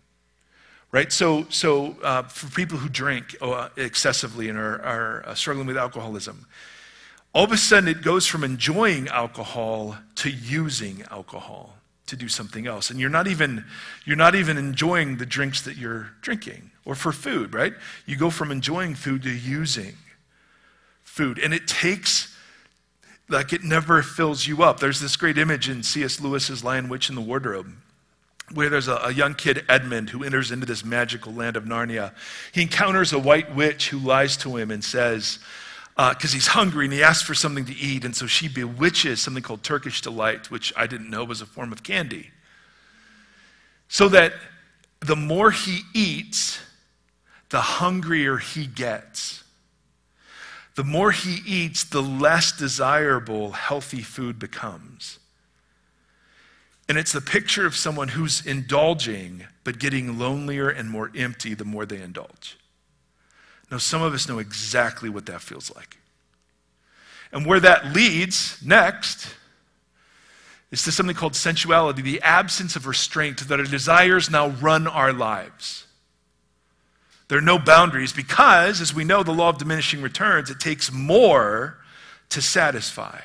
Right? 0.93 1.11
So, 1.11 1.47
so 1.49 1.97
uh, 2.03 2.25
for 2.25 2.55
people 2.55 2.77
who 2.77 2.91
drink 2.91 3.35
uh, 3.41 3.71
excessively 3.77 4.51
and 4.51 4.59
are, 4.59 4.81
are 4.83 5.27
uh, 5.27 5.35
struggling 5.35 5.67
with 5.67 5.79
alcoholism, 5.79 6.47
all 7.33 7.45
of 7.45 7.53
a 7.53 7.57
sudden 7.57 7.89
it 7.89 8.03
goes 8.03 8.27
from 8.27 8.45
enjoying 8.45 9.09
alcohol 9.09 9.97
to 10.17 10.31
using 10.31 11.03
alcohol 11.11 11.77
to 12.09 12.17
do 12.17 12.29
something 12.29 12.67
else. 12.67 12.91
And 12.91 13.01
you're 13.01 13.09
not 13.09 13.27
even, 13.27 13.65
you're 14.05 14.17
not 14.17 14.35
even 14.35 14.59
enjoying 14.59 15.17
the 15.17 15.25
drinks 15.25 15.63
that 15.63 15.79
you're 15.79 16.11
drinking. 16.21 16.71
Or 16.85 16.95
for 16.95 17.11
food, 17.11 17.55
right? 17.55 17.73
You 18.05 18.17
go 18.17 18.29
from 18.29 18.51
enjoying 18.51 18.95
food 18.95 19.23
to 19.23 19.31
using 19.31 19.95
food. 21.05 21.39
And 21.39 21.55
it 21.55 21.67
takes, 21.67 22.37
like, 23.31 23.55
it 23.55 23.65
never 23.65 24.03
fills 24.03 24.47
you 24.47 24.63
up. 24.63 24.81
There's 24.81 25.01
this 25.01 25.17
great 25.17 25.39
image 25.39 25.71
in 25.71 25.83
C.S. 25.83 26.21
Lewis's 26.21 26.63
Lion, 26.63 26.91
Witch, 26.91 27.09
and 27.09 27.17
the 27.17 27.23
Wardrobe 27.23 27.73
where 28.55 28.69
there's 28.69 28.89
a, 28.89 28.97
a, 28.97 29.13
young 29.13 29.35
kid, 29.35 29.65
Edmund, 29.69 30.11
who 30.11 30.25
enters 30.25 30.51
into 30.51 30.67
this 30.67 30.85
magical 30.85 31.33
land 31.33 31.57
of 31.57 31.65
Narnia. 31.65 32.15
He 32.53 32.63
encounters 32.63 33.13
a 33.13 33.19
white 33.19 33.55
witch 33.55 33.89
who 33.89 33.99
lies 33.99 34.37
to 34.39 34.57
him 34.57 34.71
and 34.71 34.83
says, 34.83 35.39
because 35.97 36.33
uh, 36.33 36.35
he's 36.35 36.47
hungry 36.47 36.87
and 36.87 36.93
he 36.93 37.03
asks 37.03 37.23
for 37.23 37.35
something 37.35 37.65
to 37.67 37.75
eat. 37.75 38.05
And 38.05 38.17
so 38.17 38.27
she 38.27 38.49
bewitches 38.49 39.21
something 39.21 39.43
called 39.43 39.63
Turkish 39.63 40.01
Delight, 40.01 40.51
which 40.51 40.73
I 40.77 40.87
didn't 40.87 41.11
know 41.11 41.25
was 41.25 41.41
a 41.41 41.47
form 41.47 41.73
of 41.73 41.83
candy. 41.83 42.31
So 43.89 44.09
that 44.09 44.33
the 45.01 45.17
more 45.17 45.51
he 45.51 45.81
eats, 45.95 46.61
the 47.51 47.61
hungrier 47.61 48.39
he 48.39 48.67
gets. 48.67 49.45
The 50.75 50.85
more 50.85 51.11
he 51.11 51.41
eats, 51.47 51.85
the 51.85 52.03
less 52.03 52.53
desirable 52.53 53.53
healthy 53.53 54.01
food 54.01 54.39
becomes. 54.39 55.19
And 56.89 56.99
it's 56.99 57.13
the 57.13 57.21
picture 57.21 57.65
of 57.65 57.77
someone 57.77 58.09
who's 58.09 58.45
indulging, 58.45 59.45
but 59.65 59.79
getting 59.79 60.19
lonelier 60.19 60.69
and 60.69 60.91
more 60.91 61.11
empty 61.17 61.55
the 61.55 61.65
more 61.65 61.87
they 61.87 62.03
indulge. 62.03 62.59
Now, 63.71 63.79
some 63.79 64.03
of 64.03 64.13
us 64.13 64.29
know 64.29 64.39
exactly 64.39 65.09
what 65.09 65.27
that 65.27 65.41
feels 65.41 65.75
like. 65.75 65.97
And 67.33 67.47
where 67.47 67.61
that 67.61 67.95
leads 67.95 68.63
next 68.63 69.35
is 70.71 70.83
to 70.83 70.93
something 70.93 71.17
called 71.17 71.35
sensuality, 71.35 72.03
the 72.03 72.21
absence 72.23 72.77
of 72.77 72.87
restraint, 72.87 73.39
that 73.49 73.59
our 73.59 73.67
desires 73.67 74.31
now 74.31 74.49
run 74.49 74.87
our 74.87 75.13
lives. 75.13 75.87
There 77.29 77.39
are 77.39 77.43
no 77.43 77.59
boundaries 77.59 78.13
because, 78.13 78.83
as 78.83 78.93
we 78.93 79.05
know, 79.05 79.23
the 79.23 79.33
law 79.33 79.49
of 79.49 79.59
diminishing 79.59 80.03
returns, 80.03 80.51
it 80.51 80.61
takes 80.61 80.93
more 80.93 81.79
to 82.29 82.43
satisfy. 82.43 83.21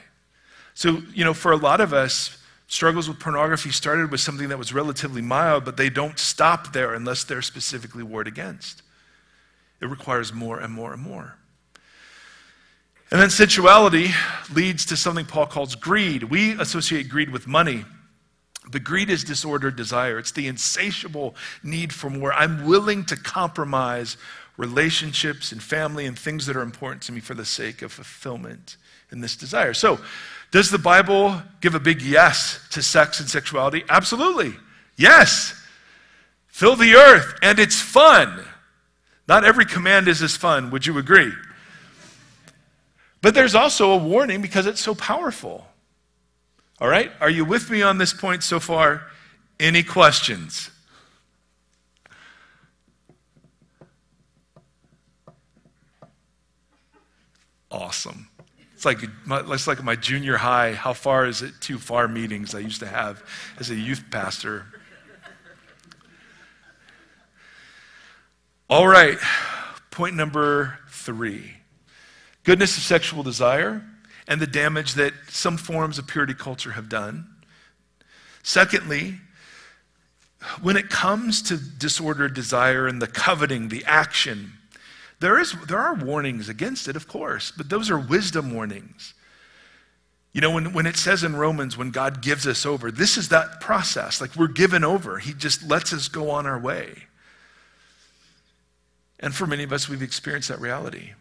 So, 0.73 1.01
you 1.13 1.25
know, 1.25 1.33
for 1.33 1.51
a 1.51 1.57
lot 1.57 1.81
of 1.81 1.91
us, 1.91 2.37
struggles 2.67 3.07
with 3.07 3.19
pornography 3.19 3.71
started 3.71 4.11
with 4.11 4.19
something 4.19 4.49
that 4.49 4.57
was 4.57 4.73
relatively 4.73 5.21
mild, 5.21 5.65
but 5.65 5.77
they 5.77 5.89
don't 5.89 6.19
stop 6.19 6.73
there 6.73 6.93
unless 6.93 7.23
they're 7.23 7.41
specifically 7.41 8.03
warred 8.03 8.27
against. 8.27 8.83
It 9.81 9.87
requires 9.87 10.33
more 10.33 10.59
and 10.59 10.73
more 10.73 10.93
and 10.93 11.01
more. 11.01 11.35
And 13.09 13.21
then 13.21 13.29
sensuality 13.29 14.09
leads 14.53 14.85
to 14.87 14.97
something 14.97 15.25
Paul 15.25 15.45
calls 15.45 15.75
greed. 15.75 16.23
We 16.23 16.59
associate 16.59 17.07
greed 17.07 17.29
with 17.29 17.47
money. 17.47 17.85
But 18.69 18.83
greed 18.83 19.09
is 19.09 19.23
disordered 19.23 19.77
desire. 19.77 20.19
It's 20.19 20.33
the 20.33 20.47
insatiable 20.47 21.35
need 21.63 21.93
for 21.93 22.09
more. 22.09 22.33
I'm 22.33 22.65
willing 22.65 23.05
to 23.05 23.15
compromise 23.15 24.17
relationships 24.57 25.51
and 25.51 25.61
family 25.61 26.05
and 26.05 26.17
things 26.17 26.45
that 26.47 26.55
are 26.55 26.61
important 26.61 27.03
to 27.03 27.11
me 27.11 27.19
for 27.19 27.35
the 27.35 27.45
sake 27.45 27.81
of 27.81 27.91
fulfillment 27.91 28.77
in 29.11 29.21
this 29.21 29.35
desire. 29.35 29.73
So, 29.73 29.99
does 30.51 30.71
the 30.71 30.77
Bible 30.77 31.41
give 31.61 31.75
a 31.75 31.79
big 31.79 32.01
yes 32.01 32.65
to 32.71 32.81
sex 32.81 33.19
and 33.19 33.29
sexuality? 33.29 33.83
Absolutely. 33.89 34.53
Yes. 34.95 35.53
Fill 36.47 36.75
the 36.75 36.95
earth, 36.95 37.35
and 37.41 37.59
it's 37.59 37.79
fun. 37.79 38.43
Not 39.27 39.43
every 39.43 39.65
command 39.65 40.07
is 40.07 40.21
as 40.21 40.35
fun, 40.35 40.71
would 40.71 40.85
you 40.85 40.97
agree? 40.97 41.33
But 43.21 43.35
there's 43.35 43.55
also 43.55 43.91
a 43.91 43.97
warning 43.97 44.41
because 44.41 44.65
it's 44.65 44.79
so 44.79 44.95
powerful. 44.95 45.67
All 46.79 46.87
right? 46.87 47.11
Are 47.19 47.29
you 47.29 47.43
with 47.43 47.69
me 47.69 47.81
on 47.81 47.97
this 47.97 48.13
point 48.13 48.43
so 48.43 48.59
far? 48.59 49.03
Any 49.59 49.83
questions? 49.83 50.71
Awesome. 57.71 58.29
It's 58.73 58.85
like, 58.85 58.99
it's 59.03 59.67
like 59.67 59.83
my 59.83 59.95
junior 59.95 60.37
high, 60.37 60.73
how 60.73 60.93
far 60.93 61.25
is 61.25 61.41
it 61.41 61.53
too 61.59 61.79
far 61.79 62.07
meetings 62.07 62.53
I 62.53 62.59
used 62.59 62.79
to 62.81 62.87
have 62.87 63.23
as 63.59 63.71
a 63.71 63.75
youth 63.75 64.03
pastor. 64.11 64.65
All 68.69 68.87
right, 68.87 69.17
point 69.91 70.15
number 70.15 70.77
three 70.89 71.53
goodness 72.43 72.77
of 72.77 72.83
sexual 72.83 73.23
desire 73.23 73.81
and 74.27 74.41
the 74.41 74.47
damage 74.47 74.93
that 74.93 75.13
some 75.29 75.57
forms 75.57 75.97
of 75.97 76.07
purity 76.07 76.33
culture 76.33 76.71
have 76.71 76.87
done. 76.87 77.27
Secondly, 78.43 79.15
when 80.61 80.77
it 80.77 80.89
comes 80.89 81.41
to 81.41 81.57
disordered 81.57 82.33
desire 82.33 82.87
and 82.87 83.01
the 83.01 83.07
coveting, 83.07 83.69
the 83.69 83.83
action, 83.85 84.53
there, 85.19 85.39
is, 85.39 85.53
there 85.67 85.79
are 85.79 85.95
warnings 85.95 86.49
against 86.49 86.87
it, 86.87 86.95
of 86.95 87.07
course, 87.07 87.51
but 87.55 87.69
those 87.69 87.89
are 87.89 87.99
wisdom 87.99 88.53
warnings. 88.53 89.13
You 90.33 90.41
know, 90.41 90.51
when, 90.51 90.73
when 90.73 90.85
it 90.85 90.97
says 90.97 91.23
in 91.23 91.35
Romans, 91.35 91.77
when 91.77 91.89
God 91.89 92.21
gives 92.21 92.45
us 92.45 92.65
over, 92.65 92.91
this 92.91 93.17
is 93.17 93.29
that 93.29 93.59
process. 93.59 94.21
Like 94.21 94.35
we're 94.35 94.47
given 94.47 94.83
over, 94.83 95.17
He 95.17 95.33
just 95.33 95.67
lets 95.67 95.93
us 95.93 96.07
go 96.07 96.29
on 96.29 96.45
our 96.45 96.59
way. 96.59 97.05
And 99.19 99.33
for 99.33 99.47
many 99.47 99.63
of 99.63 99.73
us, 99.73 99.89
we've 99.89 100.03
experienced 100.03 100.49
that 100.49 100.61
reality. 100.61 101.13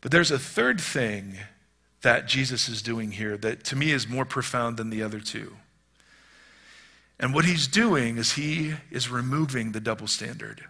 But 0.00 0.12
there's 0.12 0.30
a 0.30 0.38
third 0.38 0.80
thing 0.80 1.38
that 2.02 2.28
Jesus 2.28 2.68
is 2.68 2.82
doing 2.82 3.10
here 3.10 3.36
that 3.38 3.64
to 3.64 3.76
me 3.76 3.90
is 3.90 4.06
more 4.06 4.24
profound 4.24 4.76
than 4.76 4.90
the 4.90 5.02
other 5.02 5.18
two. 5.18 5.56
And 7.18 7.34
what 7.34 7.44
he's 7.44 7.66
doing 7.66 8.18
is 8.18 8.32
he 8.32 8.74
is 8.90 9.08
removing 9.08 9.72
the 9.72 9.80
double 9.80 10.06
standard. 10.06 10.64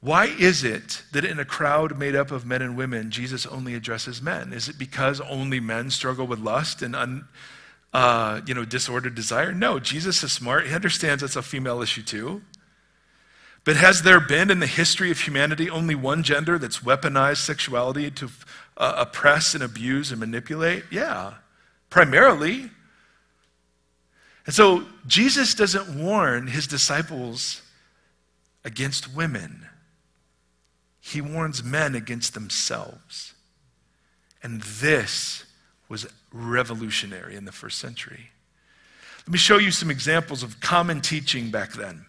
Why 0.00 0.26
is 0.26 0.64
it 0.64 1.02
that 1.12 1.24
in 1.24 1.38
a 1.38 1.44
crowd 1.44 1.98
made 1.98 2.16
up 2.16 2.30
of 2.30 2.46
men 2.46 2.62
and 2.62 2.76
women, 2.76 3.10
Jesus 3.10 3.44
only 3.44 3.74
addresses 3.74 4.22
men? 4.22 4.52
Is 4.52 4.68
it 4.68 4.78
because 4.78 5.20
only 5.20 5.60
men 5.60 5.90
struggle 5.90 6.26
with 6.26 6.38
lust 6.38 6.80
and 6.80 6.96
un, 6.96 7.28
uh, 7.92 8.40
you 8.46 8.54
know, 8.54 8.64
disordered 8.64 9.14
desire? 9.14 9.52
No, 9.52 9.78
Jesus 9.78 10.22
is 10.22 10.32
smart. 10.32 10.66
He 10.66 10.74
understands 10.74 11.22
it's 11.22 11.36
a 11.36 11.42
female 11.42 11.82
issue 11.82 12.02
too. 12.02 12.40
But 13.64 13.76
has 13.76 14.02
there 14.02 14.20
been 14.20 14.50
in 14.50 14.58
the 14.60 14.66
history 14.66 15.10
of 15.10 15.20
humanity 15.20 15.68
only 15.68 15.94
one 15.94 16.22
gender 16.22 16.58
that's 16.58 16.78
weaponized 16.78 17.44
sexuality 17.44 18.10
to 18.12 18.30
uh, 18.78 18.94
oppress 18.96 19.54
and 19.54 19.62
abuse 19.62 20.10
and 20.10 20.18
manipulate? 20.18 20.84
Yeah, 20.90 21.34
primarily. 21.90 22.70
And 24.46 24.54
so 24.54 24.86
Jesus 25.06 25.54
doesn't 25.54 25.94
warn 25.94 26.46
his 26.46 26.66
disciples 26.66 27.60
against 28.64 29.14
women, 29.14 29.66
he 31.00 31.20
warns 31.20 31.64
men 31.64 31.94
against 31.94 32.34
themselves. 32.34 33.34
And 34.42 34.62
this 34.62 35.44
was 35.88 36.06
revolutionary 36.32 37.36
in 37.36 37.44
the 37.44 37.52
first 37.52 37.78
century. 37.78 38.30
Let 39.26 39.32
me 39.32 39.38
show 39.38 39.58
you 39.58 39.70
some 39.70 39.90
examples 39.90 40.42
of 40.42 40.60
common 40.60 41.00
teaching 41.00 41.50
back 41.50 41.72
then. 41.72 42.04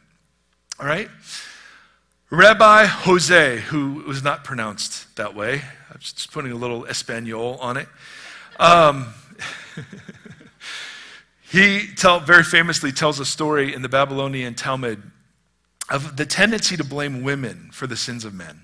All 0.80 0.86
right? 0.86 1.10
Rabbi 2.30 2.86
Jose, 2.86 3.60
who 3.60 4.04
was 4.08 4.24
not 4.24 4.44
pronounced 4.44 5.14
that 5.18 5.36
way, 5.36 5.62
I'm 5.90 6.00
just 6.00 6.32
putting 6.32 6.52
a 6.52 6.56
little 6.56 6.86
Espanol 6.86 7.58
on 7.60 7.76
it. 7.78 7.88
Um, 8.58 9.08
he 11.50 11.88
tell, 11.98 12.22
very 12.22 12.44
famously 12.44 12.92
tells 12.92 13.20
a 13.20 13.26
story 13.26 13.74
in 13.74 13.82
the 13.82 13.90
Babylonian 13.90 14.56
Talmud 14.56 15.02
of 15.90 16.16
the 16.16 16.26
tendency 16.26 16.78
to 16.78 16.84
blame 16.84 17.22
women 17.22 17.70
for 17.74 17.86
the 17.86 17.98
sins 17.98 18.24
of 18.24 18.34
men. 18.34 18.62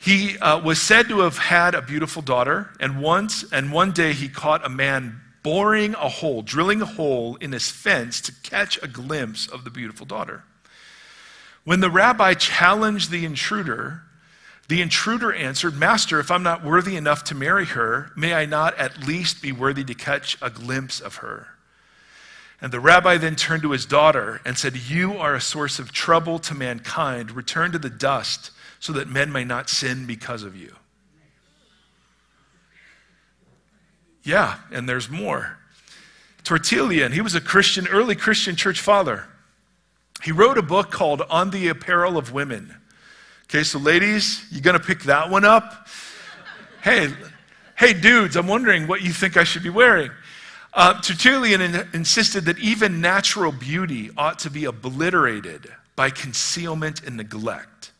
He 0.00 0.38
uh, 0.38 0.60
was 0.60 0.82
said 0.82 1.08
to 1.08 1.20
have 1.20 1.38
had 1.38 1.74
a 1.74 1.80
beautiful 1.80 2.20
daughter, 2.20 2.70
and 2.78 3.00
once 3.00 3.44
and 3.50 3.72
one 3.72 3.92
day 3.92 4.12
he 4.12 4.28
caught 4.28 4.64
a 4.64 4.68
man 4.68 5.20
boring 5.42 5.94
a 5.94 6.08
hole, 6.08 6.42
drilling 6.42 6.82
a 6.82 6.86
hole 6.86 7.36
in 7.36 7.52
his 7.52 7.70
fence 7.70 8.20
to 8.22 8.32
catch 8.42 8.82
a 8.82 8.88
glimpse 8.88 9.46
of 9.46 9.64
the 9.64 9.70
beautiful 9.70 10.04
daughter. 10.04 10.44
When 11.64 11.80
the 11.80 11.90
rabbi 11.90 12.34
challenged 12.34 13.10
the 13.10 13.24
intruder, 13.24 14.02
the 14.68 14.82
intruder 14.82 15.32
answered, 15.32 15.76
Master, 15.76 16.20
if 16.20 16.30
I'm 16.30 16.42
not 16.42 16.64
worthy 16.64 16.96
enough 16.96 17.24
to 17.24 17.34
marry 17.34 17.66
her, 17.66 18.10
may 18.16 18.34
I 18.34 18.44
not 18.44 18.76
at 18.76 19.06
least 19.06 19.40
be 19.40 19.52
worthy 19.52 19.84
to 19.84 19.94
catch 19.94 20.36
a 20.42 20.50
glimpse 20.50 21.00
of 21.00 21.16
her? 21.16 21.48
And 22.64 22.72
the 22.72 22.80
rabbi 22.80 23.18
then 23.18 23.36
turned 23.36 23.60
to 23.64 23.72
his 23.72 23.84
daughter 23.84 24.40
and 24.46 24.56
said, 24.56 24.74
You 24.74 25.18
are 25.18 25.34
a 25.34 25.40
source 25.40 25.78
of 25.78 25.92
trouble 25.92 26.38
to 26.38 26.54
mankind. 26.54 27.30
Return 27.30 27.72
to 27.72 27.78
the 27.78 27.90
dust 27.90 28.52
so 28.80 28.94
that 28.94 29.06
men 29.06 29.30
may 29.30 29.44
not 29.44 29.68
sin 29.68 30.06
because 30.06 30.42
of 30.42 30.56
you. 30.56 30.74
Yeah, 34.22 34.60
and 34.72 34.88
there's 34.88 35.10
more. 35.10 35.58
Tertullian, 36.42 37.12
he 37.12 37.20
was 37.20 37.34
a 37.34 37.40
Christian, 37.42 37.86
early 37.86 38.16
Christian 38.16 38.56
church 38.56 38.80
father. 38.80 39.26
He 40.22 40.32
wrote 40.32 40.56
a 40.56 40.62
book 40.62 40.90
called 40.90 41.20
On 41.28 41.50
the 41.50 41.68
Apparel 41.68 42.16
of 42.16 42.32
Women. 42.32 42.74
Okay, 43.50 43.62
so 43.62 43.78
ladies, 43.78 44.42
you 44.50 44.62
gonna 44.62 44.80
pick 44.80 45.02
that 45.02 45.28
one 45.28 45.44
up? 45.44 45.86
Hey, 46.82 47.12
hey, 47.76 47.92
dudes, 47.92 48.36
I'm 48.36 48.46
wondering 48.46 48.86
what 48.86 49.02
you 49.02 49.12
think 49.12 49.36
I 49.36 49.44
should 49.44 49.62
be 49.62 49.68
wearing. 49.68 50.10
Uh, 50.74 51.00
Tertullian 51.00 51.60
in, 51.60 51.88
insisted 51.94 52.46
that 52.46 52.58
even 52.58 53.00
natural 53.00 53.52
beauty 53.52 54.10
ought 54.16 54.40
to 54.40 54.50
be 54.50 54.64
obliterated 54.64 55.72
by 55.94 56.10
concealment 56.10 57.02
and 57.04 57.16
neglect. 57.16 57.92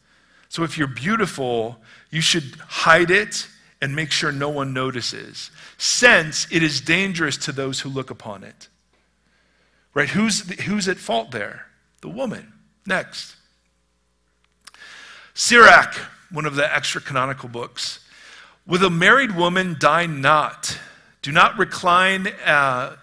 So 0.49 0.65
if 0.65 0.77
you're 0.77 0.89
beautiful, 0.89 1.81
you 2.11 2.21
should 2.21 2.57
hide 2.67 3.13
it 3.13 3.47
and 3.81 3.95
make 3.95 4.11
sure 4.11 4.33
no 4.33 4.49
one 4.49 4.73
notices, 4.73 5.51
since 5.79 6.47
it 6.51 6.63
is 6.63 6.81
dangerous 6.81 7.37
to 7.37 7.53
those 7.53 7.81
who 7.81 7.89
look 7.89 8.11
upon 8.11 8.43
it. 8.43 8.69
Right? 9.93 10.09
Who's, 10.09 10.41
who's 10.63 10.89
at 10.89 10.97
fault 10.97 11.31
there? 11.31 11.67
The 12.01 12.09
woman. 12.09 12.53
Next. 12.87 13.37
Sirach, 15.35 15.95
one 16.31 16.47
of 16.47 16.57
the 16.57 16.75
extra 16.75 17.01
canonical 17.01 17.49
books. 17.49 18.01
With 18.67 18.83
a 18.83 18.91
married 18.91 19.37
woman, 19.37 19.77
dine 19.79 20.21
not. 20.21 20.79
Do 21.25 21.33
not 21.33 21.59
recline, 21.59 22.27
uh, 22.45 22.97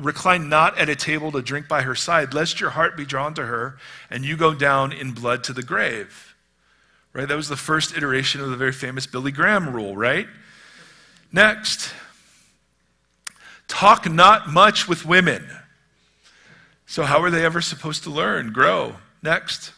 recline 0.00 0.48
not 0.48 0.78
at 0.78 0.88
a 0.88 0.96
table 0.96 1.30
to 1.32 1.42
drink 1.42 1.68
by 1.68 1.82
her 1.82 1.94
side, 1.94 2.32
lest 2.32 2.58
your 2.58 2.70
heart 2.70 2.96
be 2.96 3.04
drawn 3.04 3.34
to 3.34 3.44
her 3.44 3.76
and 4.08 4.24
you 4.24 4.34
go 4.38 4.54
down 4.54 4.92
in 4.92 5.12
blood 5.12 5.44
to 5.44 5.52
the 5.52 5.62
grave. 5.62 6.34
Right? 7.12 7.28
That 7.28 7.36
was 7.36 7.50
the 7.50 7.56
first 7.56 7.94
iteration 7.94 8.40
of 8.40 8.48
the 8.48 8.56
very 8.56 8.72
famous 8.72 9.06
Billy 9.06 9.30
Graham 9.30 9.74
rule, 9.74 9.94
right? 9.94 10.26
Next, 11.30 11.92
talk 13.68 14.10
not 14.10 14.48
much 14.48 14.88
with 14.88 15.04
women. 15.04 15.46
So, 16.86 17.02
how 17.02 17.20
are 17.20 17.30
they 17.30 17.44
ever 17.44 17.60
supposed 17.60 18.04
to 18.04 18.10
learn, 18.10 18.54
grow? 18.54 18.96
Next. 19.22 19.72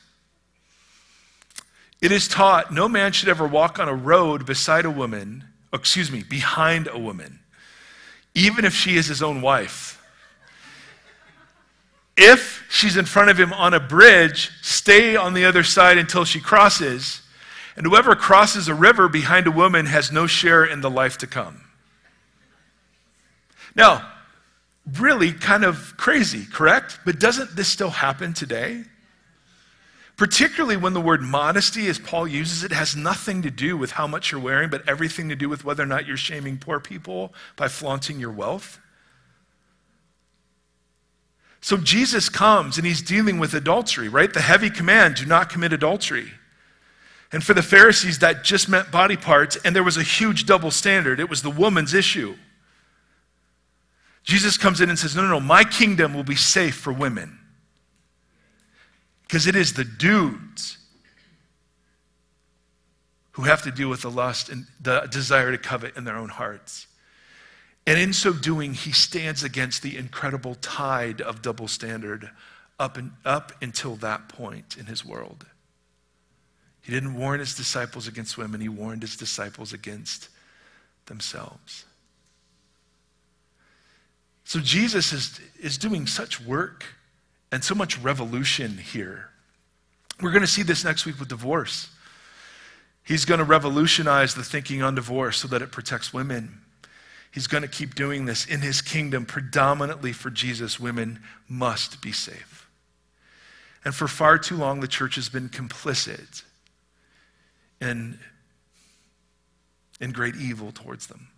It 2.01 2.13
is 2.13 2.29
taught 2.29 2.73
no 2.73 2.89
man 2.89 3.11
should 3.11 3.29
ever 3.29 3.45
walk 3.45 3.81
on 3.81 3.89
a 3.89 3.95
road 3.95 4.47
beside 4.47 4.85
a 4.85 4.91
woman, 4.91 5.47
excuse 5.73 6.13
me, 6.13 6.23
behind 6.23 6.87
a 6.87 6.99
woman, 6.99 7.38
even 8.35 8.65
if 8.65 8.75
she 8.75 8.97
is 8.97 9.07
his 9.07 9.23
own 9.23 9.41
wife. 9.41 9.95
If 12.17 12.67
she's 12.69 12.97
in 12.97 13.05
front 13.05 13.31
of 13.31 13.39
him 13.39 13.53
on 13.53 13.75
a 13.75 13.81
bridge, 13.81 14.51
stay 14.63 15.17
on 15.17 15.35
the 15.35 15.45
other 15.45 15.63
side 15.63 15.99
until 15.99 16.25
she 16.25 16.41
crosses 16.41 17.23
and 17.79 17.87
whoever 17.87 18.17
crosses 18.17 18.67
a 18.67 18.75
river 18.75 19.09
behind 19.09 19.47
a 19.47 19.53
woman 19.53 19.87
has 19.87 20.11
no 20.11 20.27
share 20.27 20.65
in 20.65 20.81
the 20.81 20.91
life 20.91 21.17
to 21.19 21.29
come. 21.29 21.61
Now, 23.77 24.11
really 24.99 25.33
kind 25.33 25.65
of 25.65 25.95
crazy, 25.97 26.45
correct? 26.45 26.99
But 27.05 27.21
doesn't 27.21 27.55
this 27.55 27.69
still 27.69 27.91
happen 27.91 28.35
today? 28.35 28.83
Particularly 30.19 30.77
when 30.77 30.95
the 30.95 31.01
word 31.01 31.23
modesty, 31.23 31.87
as 31.87 32.01
Paul 32.01 32.27
uses 32.27 32.65
it, 32.65 32.73
has 32.73 32.97
nothing 32.97 33.41
to 33.43 33.53
do 33.53 33.77
with 33.77 33.93
how 33.93 34.09
much 34.09 34.33
you're 34.33 34.41
wearing, 34.41 34.69
but 34.69 34.87
everything 34.89 35.29
to 35.29 35.37
do 35.37 35.49
with 35.49 35.65
whether 35.65 35.85
or 35.85 35.87
not 35.87 36.07
you're 36.07 36.17
shaming 36.17 36.59
poor 36.59 36.81
people 36.81 37.33
by 37.55 37.69
flaunting 37.69 38.19
your 38.19 38.33
wealth. 38.33 38.81
So 41.61 41.77
Jesus 41.77 42.29
comes 42.29 42.79
and 42.79 42.87
he's 42.87 43.01
dealing 43.01 43.39
with 43.39 43.55
adultery, 43.55 44.09
right? 44.09 44.35
The 44.35 44.41
heavy 44.41 44.71
command 44.71 45.15
do 45.15 45.25
not 45.25 45.51
commit 45.51 45.73
adultery. 45.73 46.33
And 47.31 47.45
for 47.45 47.55
the 47.55 47.63
Pharisees, 47.63 48.19
that 48.19 48.43
just 48.43 48.69
meant 48.69 48.91
body 48.91 49.17
parts, 49.17 49.57
and 49.65 49.77
there 49.77 49.85
was 49.85 49.97
a 49.97 50.03
huge 50.03 50.47
double 50.47 50.73
standard. 50.73 51.21
It 51.21 51.31
was 51.31 51.43
the 51.43 51.51
woman's 51.51 51.95
issue. 51.95 52.35
Jesus 54.25 54.57
comes 54.57 54.81
in 54.81 54.91
and 54.91 54.99
says, 54.99 55.15
No, 55.15 55.23
no, 55.23 55.29
no, 55.29 55.41
my 55.41 55.63
kingdom 55.63 56.13
will 56.13 56.25
be 56.25 56.37
safe 56.37 56.75
for 56.75 56.93
women. 56.93 57.38
Because 59.29 59.47
it 59.47 59.55
is 59.55 59.75
the 59.75 59.85
dudes 59.85 60.79
who 63.33 63.43
have 63.43 63.63
to 63.63 63.71
deal 63.71 63.89
with 63.91 64.03
the 64.03 64.11
lust 64.11 64.49
and 64.49 64.67
the 64.81 65.03
desire 65.13 65.53
to 65.53 65.59
covet 65.59 65.97
in 65.97 66.05
their 66.05 66.17
own 66.17 66.31
hearts. 66.31 66.87
And 67.87 67.99
in 67.99 68.13
so 68.13 68.33
doing, 68.33 68.75
he 68.75 68.91
stands 68.91 69.45
against 69.45 69.83
the 69.83 69.97
incredible 69.97 70.57
tide 70.57 71.21
of 71.21 71.43
double 71.43 71.69
standard 71.69 72.31
up, 72.79 72.97
and, 72.97 73.13
up 73.25 73.53
until 73.63 73.97
that 73.97 74.29
point 74.29 74.77
in 74.77 74.87
his 74.87 75.05
world. 75.05 75.47
He 76.81 76.93
didn't 76.93 77.15
warn 77.15 77.39
his 77.39 77.55
disciples 77.55 78.09
against 78.09 78.39
women, 78.39 78.61
he 78.61 78.69
warned 78.69 79.03
his 79.03 79.17
disciples 79.17 79.73
against 79.73 80.31
themselves. 81.07 81.85
So 84.45 84.59
Jesus 84.61 85.13
is, 85.13 85.41
is 85.61 85.77
doing 85.77 86.07
such 86.07 86.41
work 86.41 86.85
and 87.51 87.65
so 87.65 87.75
much 87.75 87.99
revolution 87.99 88.79
here. 88.79 89.31
We're 90.21 90.33
going 90.33 90.43
to 90.43 90.49
see 90.49 90.63
this 90.63 90.85
next 90.85 91.07
week 91.07 91.19
with 91.19 91.29
divorce. 91.29 91.91
He's 93.05 93.25
going 93.25 93.39
to 93.39 93.45
revolutionize 93.45 94.35
the 94.35 94.43
thinking 94.45 94.83
on 94.83 94.95
divorce 94.95 95.39
so 95.39 95.49
that 95.49 95.63
it 95.63 95.73
protects 95.73 96.13
women. 96.13 96.61
He's 97.31 97.47
going 97.47 97.63
to 97.63 97.69
keep 97.69 97.95
doing 97.95 98.27
this 98.27 98.47
in 98.47 98.61
his 98.61 98.83
kingdom, 98.83 99.25
predominantly 99.27 100.13
for 100.13 100.31
Jesus. 100.31 100.81
Women 100.81 101.21
must 101.49 102.03
be 102.03 102.13
safe. 102.13 102.69
And 103.85 103.95
for 103.95 104.09
far 104.09 104.39
too 104.39 104.57
long, 104.57 104.81
the 104.81 104.89
church 104.89 105.15
has 105.15 105.29
been 105.29 105.49
complicit 105.49 106.43
in, 107.81 108.19
in 110.01 110.11
great 110.11 110.37
evil 110.37 110.73
towards 110.73 111.07
them. 111.07 111.29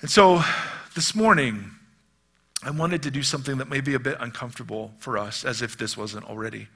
And 0.00 0.10
so 0.10 0.42
this 0.94 1.14
morning, 1.14 1.72
I 2.62 2.70
wanted 2.70 3.02
to 3.04 3.10
do 3.10 3.22
something 3.22 3.58
that 3.58 3.68
may 3.68 3.80
be 3.80 3.94
a 3.94 3.98
bit 3.98 4.18
uncomfortable 4.20 4.92
for 4.98 5.16
us, 5.16 5.44
as 5.44 5.62
if 5.62 5.78
this 5.78 5.96
wasn't 5.96 6.26
already. 6.26 6.68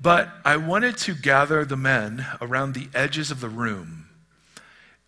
But 0.00 0.28
I 0.44 0.56
wanted 0.56 0.96
to 0.98 1.14
gather 1.14 1.64
the 1.64 1.76
men 1.76 2.26
around 2.40 2.74
the 2.74 2.88
edges 2.94 3.30
of 3.30 3.40
the 3.40 3.48
room. 3.48 4.06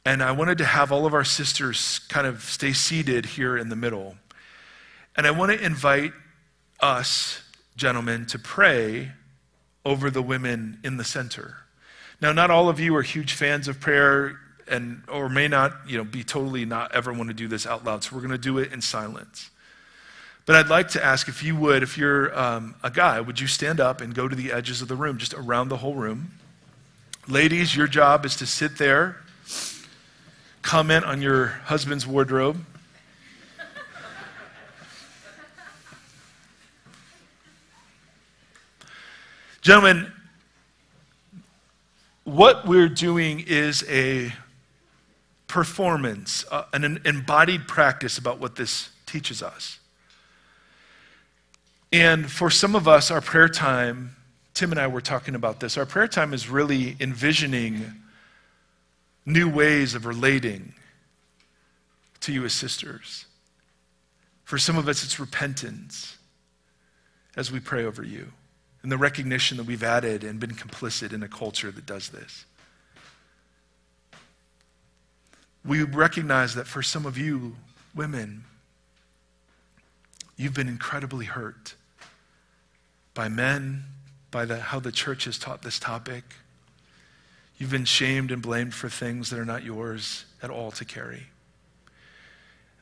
And 0.05 0.23
I 0.23 0.33
wanted 0.33 0.59
to 0.59 0.65
have 0.65 0.93
all 0.93 1.07
of 1.07 1.15
our 1.15 1.25
sisters 1.25 2.01
kind 2.09 2.27
of 2.27 2.43
stay 2.43 2.73
seated 2.73 3.25
here 3.25 3.57
in 3.57 3.69
the 3.69 3.77
middle. 3.77 4.17
And 5.17 5.27
I 5.27 5.31
want 5.31 5.53
to 5.53 5.65
invite 5.65 6.13
us, 6.81 7.41
gentlemen, 7.77 8.27
to 8.27 8.39
pray 8.39 9.13
over 9.85 10.11
the 10.11 10.23
women 10.23 10.79
in 10.83 10.97
the 10.97 11.05
center. 11.05 11.59
Now, 12.21 12.33
not 12.33 12.51
all 12.51 12.69
of 12.69 12.81
you 12.81 12.95
are 12.97 13.03
huge 13.03 13.33
fans 13.33 13.69
of 13.69 13.81
prayer 13.81 14.39
and 14.69 15.03
or 15.09 15.29
may 15.29 15.49
not, 15.49 15.73
you 15.87 15.99
know, 15.99 16.05
be 16.05 16.25
totally 16.25 16.65
not 16.65 16.95
ever 16.95 17.13
want 17.13 17.29
to 17.29 17.35
do 17.35 17.49
this 17.49 17.67
out 17.67 17.85
loud. 17.85 18.05
So 18.05 18.15
we're 18.15 18.23
going 18.23 18.33
to 18.33 18.39
do 18.39 18.59
it 18.59 18.73
in 18.73 18.81
silence. 18.81 19.51
But 20.47 20.57
I'd 20.57 20.69
like 20.69 20.89
to 20.91 21.03
ask 21.03 21.29
if 21.29 21.43
you 21.43 21.57
would, 21.57 21.83
if 21.83 21.97
you're 21.97 22.39
um, 22.39 22.75
a 22.83 22.91
guy, 22.91 23.21
would 23.21 23.41
you 23.41 23.47
stand 23.47 23.81
up 23.81 24.01
and 24.01 24.15
go 24.15 24.29
to 24.29 24.37
the 24.37 24.53
edges 24.53 24.83
of 24.83 24.89
the 24.89 24.97
room, 24.97 25.17
just 25.17 25.33
around 25.33 25.69
the 25.69 25.79
whole 25.79 25.95
room? 25.95 26.33
Ladies, 27.27 27.75
your 27.75 27.87
job 27.87 28.27
is 28.27 28.37
to 28.37 28.47
sit 28.47 28.77
there, 28.77 29.17
comment 30.61 31.07
on 31.07 31.23
your 31.23 31.47
husband's 31.47 32.07
wardrobe. 32.07 32.63
Gentlemen, 39.63 40.13
what 42.25 42.67
we're 42.67 42.91
doing 42.91 43.43
is 43.47 43.83
a 43.89 44.31
performance, 45.55 46.45
uh, 46.51 46.65
an 46.73 47.01
embodied 47.05 47.69
practice 47.69 48.19
about 48.19 48.41
what 48.41 48.57
this 48.57 48.91
teaches 49.07 49.41
us. 49.41 49.79
And 51.93 52.29
for 52.29 52.51
some 52.51 52.75
of 52.75 52.89
us, 52.89 53.13
our 53.13 53.21
prayer 53.21 53.49
time, 53.49 54.17
Tim 54.53 54.73
and 54.73 54.81
I 54.81 54.89
were 54.89 55.01
talking 55.01 55.37
about 55.37 55.61
this, 55.61 55.79
our 55.79 55.87
prayer 55.87 56.09
time 56.09 56.35
is 56.35 56.49
really 56.49 56.97
envisioning 56.99 57.85
new 59.25 59.49
ways 59.49 59.95
of 59.95 60.07
relating 60.07 60.73
to 62.23 62.33
you 62.33 62.45
as 62.45 62.53
sisters. 62.53 63.27
For 64.43 64.59
some 64.59 64.77
of 64.77 64.89
us, 64.89 65.05
it's 65.05 65.21
repentance 65.21 66.17
as 67.37 67.53
we 67.53 67.61
pray 67.61 67.85
over 67.85 68.03
you 68.03 68.33
and 68.83 68.91
the 68.91 68.99
recognition 68.99 69.57
that 69.59 69.67
we've 69.67 69.85
added 69.85 70.25
and 70.25 70.41
been 70.41 70.51
complicit 70.51 71.13
in 71.13 71.23
a 71.23 71.29
culture 71.29 71.71
that 71.71 71.87
does 71.87 72.09
this. 72.09 72.45
We 75.65 75.83
recognize 75.83 76.55
that 76.55 76.67
for 76.67 76.83
some 76.83 77.07
of 77.07 77.17
you, 77.17 77.57
women, 77.95 78.45
you've 80.37 80.55
been 80.55 80.69
incredibly 80.69 81.25
hurt 81.25 81.75
by 83.15 83.29
men, 83.29 83.85
by 84.31 84.45
the, 84.45 84.59
how 84.59 84.81
the 84.81 84.93
church 84.93 85.25
has 85.25 85.39
taught 85.39 85.63
this 85.63 85.79
topic. 85.79 86.25
You've 87.57 87.71
been 87.71 87.85
shamed 87.85 88.31
and 88.31 88.43
blamed 88.43 88.75
for 88.75 88.89
things 88.89 89.31
that 89.31 89.39
are 89.39 89.45
not 89.45 89.63
yours 89.63 90.25
at 90.43 90.51
all 90.51 90.71
to 90.73 90.85
carry. 90.85 91.29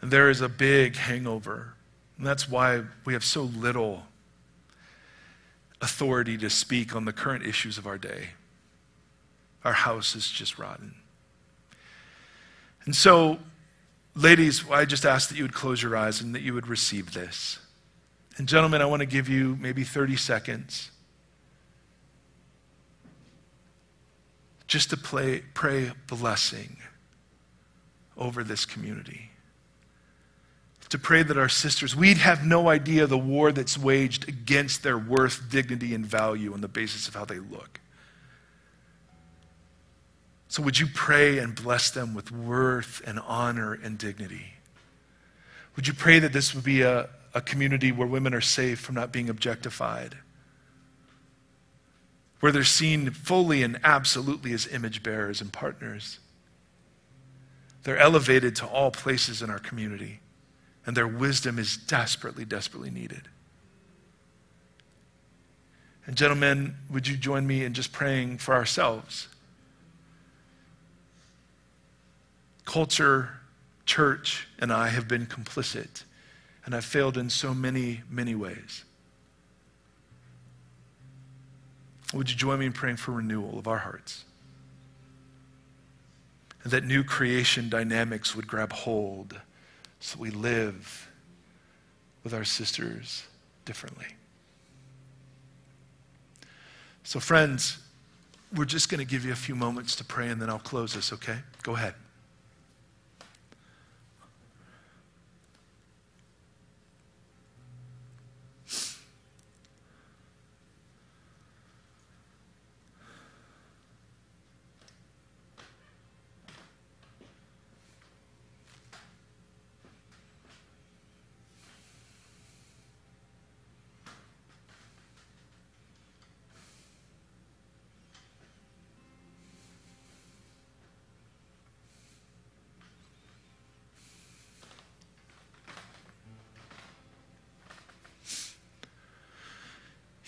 And 0.00 0.10
there 0.10 0.30
is 0.30 0.40
a 0.40 0.48
big 0.48 0.96
hangover. 0.96 1.74
And 2.18 2.26
that's 2.26 2.48
why 2.48 2.82
we 3.04 3.12
have 3.12 3.24
so 3.24 3.42
little 3.42 4.04
authority 5.80 6.38
to 6.38 6.48
speak 6.50 6.96
on 6.96 7.04
the 7.04 7.12
current 7.12 7.44
issues 7.44 7.78
of 7.78 7.86
our 7.86 7.98
day. 7.98 8.30
Our 9.64 9.72
house 9.72 10.16
is 10.16 10.28
just 10.28 10.58
rotten. 10.58 10.94
And 12.84 12.94
so, 12.94 13.38
ladies, 14.14 14.68
I 14.70 14.84
just 14.84 15.04
ask 15.04 15.28
that 15.28 15.36
you 15.36 15.44
would 15.44 15.54
close 15.54 15.82
your 15.82 15.96
eyes 15.96 16.20
and 16.20 16.34
that 16.34 16.42
you 16.42 16.54
would 16.54 16.66
receive 16.66 17.12
this. 17.12 17.58
And, 18.38 18.48
gentlemen, 18.48 18.82
I 18.82 18.86
want 18.86 19.00
to 19.00 19.06
give 19.06 19.28
you 19.28 19.56
maybe 19.60 19.84
30 19.84 20.16
seconds 20.16 20.90
just 24.66 24.90
to 24.90 24.96
play, 24.96 25.42
pray 25.52 25.92
blessing 26.06 26.78
over 28.16 28.42
this 28.42 28.64
community. 28.64 29.30
To 30.88 30.98
pray 30.98 31.22
that 31.22 31.36
our 31.36 31.48
sisters, 31.48 31.94
we'd 31.94 32.16
have 32.18 32.44
no 32.44 32.68
idea 32.68 33.06
the 33.06 33.18
war 33.18 33.52
that's 33.52 33.76
waged 33.76 34.28
against 34.28 34.82
their 34.82 34.98
worth, 34.98 35.50
dignity, 35.50 35.94
and 35.94 36.04
value 36.04 36.52
on 36.52 36.62
the 36.62 36.68
basis 36.68 37.06
of 37.06 37.14
how 37.14 37.26
they 37.26 37.38
look. 37.38 37.80
So, 40.52 40.62
would 40.64 40.78
you 40.78 40.86
pray 40.86 41.38
and 41.38 41.54
bless 41.54 41.90
them 41.90 42.12
with 42.12 42.30
worth 42.30 43.00
and 43.06 43.18
honor 43.20 43.72
and 43.72 43.96
dignity? 43.96 44.52
Would 45.76 45.88
you 45.88 45.94
pray 45.94 46.18
that 46.18 46.34
this 46.34 46.54
would 46.54 46.62
be 46.62 46.82
a, 46.82 47.08
a 47.32 47.40
community 47.40 47.90
where 47.90 48.06
women 48.06 48.34
are 48.34 48.42
safe 48.42 48.78
from 48.78 48.94
not 48.94 49.14
being 49.14 49.30
objectified? 49.30 50.18
Where 52.40 52.52
they're 52.52 52.64
seen 52.64 53.12
fully 53.12 53.62
and 53.62 53.80
absolutely 53.82 54.52
as 54.52 54.66
image 54.66 55.02
bearers 55.02 55.40
and 55.40 55.50
partners? 55.50 56.18
They're 57.84 57.96
elevated 57.96 58.54
to 58.56 58.66
all 58.66 58.90
places 58.90 59.40
in 59.40 59.48
our 59.48 59.58
community, 59.58 60.20
and 60.84 60.94
their 60.94 61.08
wisdom 61.08 61.58
is 61.58 61.78
desperately, 61.78 62.44
desperately 62.44 62.90
needed. 62.90 63.26
And, 66.04 66.14
gentlemen, 66.14 66.76
would 66.90 67.08
you 67.08 67.16
join 67.16 67.46
me 67.46 67.64
in 67.64 67.72
just 67.72 67.90
praying 67.90 68.36
for 68.36 68.52
ourselves? 68.52 69.28
Culture, 72.64 73.40
church, 73.84 74.46
and 74.58 74.72
I 74.72 74.88
have 74.88 75.08
been 75.08 75.26
complicit, 75.26 76.04
and 76.64 76.74
I've 76.74 76.84
failed 76.84 77.16
in 77.16 77.28
so 77.28 77.52
many, 77.52 78.02
many 78.08 78.34
ways. 78.34 78.84
Would 82.12 82.30
you 82.30 82.36
join 82.36 82.58
me 82.58 82.66
in 82.66 82.72
praying 82.72 82.96
for 82.96 83.12
renewal 83.12 83.58
of 83.58 83.66
our 83.66 83.78
hearts? 83.78 84.24
And 86.62 86.72
that 86.72 86.84
new 86.84 87.02
creation 87.02 87.68
dynamics 87.68 88.36
would 88.36 88.46
grab 88.46 88.72
hold 88.72 89.40
so 89.98 90.18
we 90.18 90.30
live 90.30 91.08
with 92.22 92.34
our 92.34 92.44
sisters 92.44 93.24
differently. 93.64 94.06
So, 97.04 97.18
friends, 97.18 97.78
we're 98.54 98.64
just 98.64 98.88
going 98.88 98.98
to 98.98 99.10
give 99.10 99.24
you 99.24 99.32
a 99.32 99.36
few 99.36 99.54
moments 99.54 99.96
to 99.96 100.04
pray 100.04 100.28
and 100.28 100.40
then 100.40 100.50
I'll 100.50 100.58
close 100.58 100.94
this, 100.94 101.12
okay? 101.12 101.38
Go 101.62 101.74
ahead. 101.74 101.94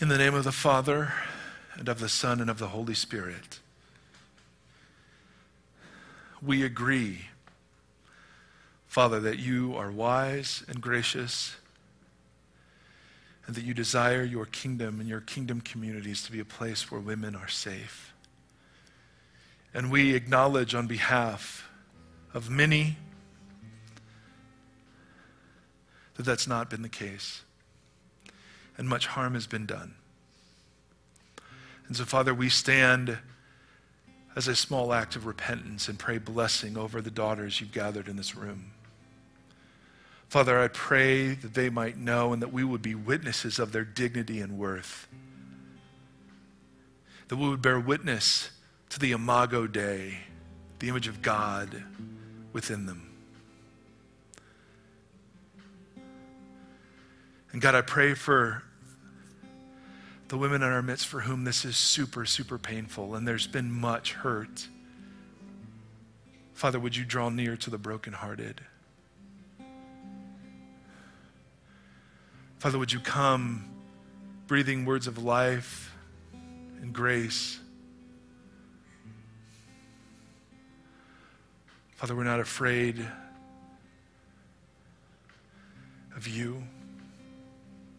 In 0.05 0.09
the 0.09 0.19
name 0.19 0.35
of 0.35 0.44
the 0.44 0.44
Father, 0.55 1.13
and 1.75 1.89
of 1.91 2.01
the 2.01 2.09
Son, 2.09 2.41
and 2.41 2.49
of 2.49 2.59
the 2.59 2.69
Holy 2.69 2.95
Spirit, 2.95 3.61
we 6.41 6.63
agree, 6.63 7.27
Father, 8.87 9.21
that 9.21 9.39
you 9.39 9.77
are 9.77 9.91
wise 9.91 10.65
and 10.67 10.81
gracious, 10.81 11.57
and 13.47 13.55
that 13.57 13.65
you 13.65 13.75
desire 13.75 14.23
your 14.23 14.47
kingdom 14.47 15.01
and 15.01 15.09
your 15.09 15.21
kingdom 15.21 15.61
communities 15.61 16.23
to 16.23 16.33
be 16.33 16.41
a 16.41 16.47
place 16.47 16.91
where 16.91 17.01
women 17.01 17.35
are 17.35 17.49
safe. 17.49 18.15
And 19.75 19.91
we 19.91 20.15
acknowledge 20.15 20.75
on 20.75 20.87
behalf 20.87 21.69
of 22.33 22.49
many 22.49 22.97
that 26.15 26.23
that's 26.23 26.47
not 26.47 26.71
been 26.71 26.81
the 26.81 26.89
case 26.89 27.43
and 28.79 28.89
much 28.89 29.09
harm 29.09 29.35
has 29.35 29.47
been 29.47 29.67
done. 29.67 29.95
And 31.95 31.99
so, 32.01 32.07
Father, 32.07 32.35
we 32.35 32.49
stand 32.49 33.19
as 34.35 34.49
a 34.49 34.57
small 34.57 34.93
act 34.93 35.15
of 35.15 35.27
repentance 35.27 35.89
and 35.89 35.97
pray 35.97 36.19
blessing 36.19 36.77
over 36.77 37.01
the 37.01 37.09
daughters 37.09 37.61
you've 37.61 37.71
gathered 37.71 38.09
in 38.09 38.17
this 38.17 38.35
room. 38.35 38.73
Father, 40.29 40.59
I 40.59 40.67
pray 40.67 41.35
that 41.35 41.55
they 41.55 41.71
might 41.71 41.97
know 41.97 42.33
and 42.33 42.43
that 42.43 42.53
we 42.53 42.65
would 42.65 42.83
be 42.83 42.97
witnesses 42.97 43.61
of 43.61 43.71
their 43.71 43.85
dignity 43.85 44.41
and 44.41 44.59
worth. 44.59 45.07
That 47.29 47.37
we 47.37 47.49
would 47.49 47.63
bear 47.63 47.79
witness 47.79 48.51
to 48.89 48.99
the 48.99 49.13
Imago 49.13 49.69
Dei, 49.69 50.19
the 50.81 50.89
image 50.89 51.07
of 51.07 51.23
God 51.23 51.85
within 52.53 52.87
them. 52.87 53.09
And 57.53 57.63
God, 57.63 57.77
I 57.77 57.83
pray 57.83 58.15
for 58.15 58.65
the 60.29 60.39
women 60.39 60.63
in 60.63 60.69
our 60.69 60.83
midst 60.83 61.07
for 61.07 61.21
whom 61.21 61.45
this 61.45 61.65
is 61.65 61.77
super, 61.77 62.25
super 62.25 62.59
painful 62.59 63.15
and 63.15 63.29
there's 63.29 63.47
been 63.47 63.71
much 63.71 64.15
hurt. 64.15 64.69
Father, 66.55 66.79
would 66.81 66.97
you 66.97 67.05
draw 67.05 67.29
near 67.29 67.57
to 67.57 67.71
the 67.71 67.79
brokenhearted? 67.79 68.61
Father, 72.59 72.79
would 72.79 72.93
you 72.93 73.01
come 73.01 73.69
breathing 74.47 74.87
words 74.87 75.07
of 75.07 75.23
life 75.23 75.95
and 76.81 76.93
grace? 76.93 77.61
Father, 81.97 82.15
we're 82.15 82.25
not 82.25 82.41
afraid 82.41 83.07
of 86.17 86.27
you. 86.27 86.63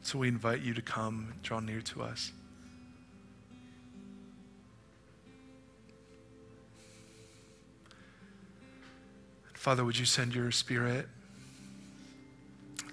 So 0.05 0.19
we 0.19 0.27
invite 0.27 0.61
you 0.61 0.75
to 0.75 0.83
come 0.83 1.33
draw 1.41 1.59
near 1.59 1.81
to 1.81 2.03
us. 2.03 2.31
Father, 9.55 9.83
would 9.83 9.97
you 9.97 10.05
send 10.05 10.35
your 10.35 10.51
spirit 10.51 11.07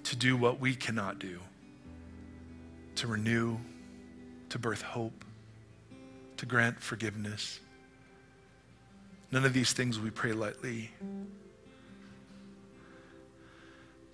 to 0.05 0.15
do 0.15 0.35
what 0.35 0.59
we 0.59 0.73
cannot 0.73 1.19
do? 1.19 1.37
To 2.95 3.05
renew, 3.05 3.57
to 4.49 4.57
birth 4.57 4.81
hope, 4.81 5.23
to 6.37 6.47
grant 6.47 6.79
forgiveness. 6.79 7.59
None 9.31 9.45
of 9.45 9.53
these 9.53 9.71
things 9.71 9.99
we 9.99 10.09
pray 10.09 10.33
lightly. 10.33 10.89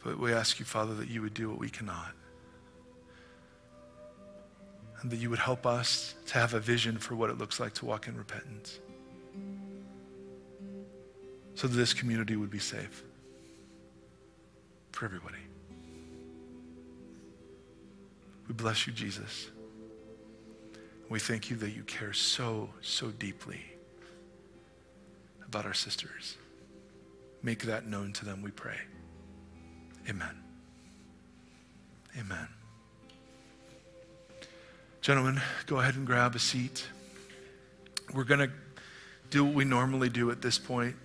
But 0.03 0.19
we 0.19 0.33
ask 0.33 0.59
you, 0.59 0.65
Father, 0.65 0.95
that 0.95 1.07
you 1.07 1.21
would 1.21 1.33
do 1.33 1.49
what 1.49 1.59
we 1.59 1.69
cannot 1.69 2.11
and 5.01 5.11
that 5.11 5.17
you 5.17 5.29
would 5.29 5.39
help 5.39 5.65
us 5.65 6.15
to 6.27 6.33
have 6.35 6.53
a 6.53 6.59
vision 6.59 6.97
for 6.97 7.15
what 7.15 7.29
it 7.29 7.37
looks 7.37 7.59
like 7.59 7.73
to 7.75 7.85
walk 7.85 8.07
in 8.07 8.17
repentance 8.17 8.79
so 11.55 11.67
that 11.67 11.75
this 11.75 11.93
community 11.93 12.35
would 12.35 12.49
be 12.49 12.59
safe 12.59 13.03
for 14.91 15.05
everybody. 15.05 15.37
We 18.47 18.53
bless 18.53 18.87
you, 18.87 18.93
Jesus. 18.93 19.49
We 21.09 21.19
thank 21.19 21.49
you 21.49 21.57
that 21.57 21.71
you 21.71 21.83
care 21.83 22.13
so, 22.13 22.69
so 22.81 23.09
deeply 23.09 23.61
about 25.45 25.65
our 25.65 25.73
sisters. 25.73 26.37
Make 27.43 27.63
that 27.63 27.87
known 27.87 28.13
to 28.13 28.25
them, 28.25 28.41
we 28.41 28.51
pray. 28.51 28.77
Amen. 30.07 30.37
Amen. 32.17 32.58
Gentlemen, 35.09 35.41
go 35.65 35.79
ahead 35.79 35.95
and 35.95 36.05
grab 36.05 36.35
a 36.35 36.39
seat. 36.39 36.85
We're 38.13 38.25
going 38.25 38.41
to 38.41 38.51
do 39.31 39.43
what 39.43 39.55
we 39.55 39.65
normally 39.65 40.07
do 40.07 40.29
at 40.29 40.43
this 40.43 40.59
point. 40.59 40.95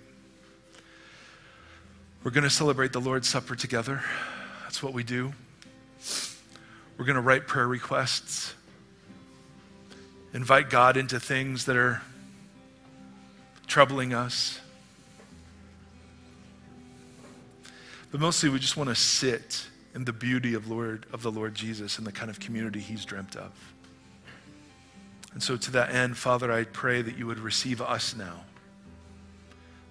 We're 2.23 2.31
going 2.31 2.45
to 2.45 2.51
celebrate 2.51 2.93
the 2.93 3.01
Lord's 3.01 3.31
Supper 3.31 3.55
together. 3.55 4.03
That's 4.65 4.83
what 4.83 4.93
we 4.93 5.05
do. 5.05 5.33
We're 6.99 7.07
going 7.07 7.15
to 7.15 7.23
write 7.23 7.47
prayer 7.47 7.67
requests, 7.67 8.53
invite 10.35 10.69
God 10.69 10.99
into 10.99 11.19
things 11.19 11.65
that 11.65 11.77
are 11.79 12.03
troubling 13.67 14.13
us. 14.13 14.61
But 18.11 18.21
mostly, 18.21 18.51
we 18.51 18.59
just 18.59 18.77
want 18.77 18.91
to 18.91 18.95
sit 18.95 19.65
in 19.95 20.05
the 20.05 20.13
beauty 20.13 20.53
of, 20.53 20.69
Lord, 20.69 21.07
of 21.11 21.23
the 21.23 21.33
Lord 21.33 21.55
Jesus 21.55 21.97
and 21.97 22.07
the 22.07 22.13
kind 22.13 22.29
of 22.29 22.39
community 22.39 22.81
he's 22.81 23.07
dreamt 23.07 23.35
of. 23.35 23.74
And 25.35 25.43
so, 25.43 25.57
to 25.57 25.71
that 25.73 25.91
end, 25.91 26.17
Father, 26.17 26.51
I 26.51 26.65
pray 26.65 27.03
that 27.03 27.19
you 27.19 27.27
would 27.27 27.41
receive 27.41 27.83
us 27.83 28.15
now. 28.17 28.45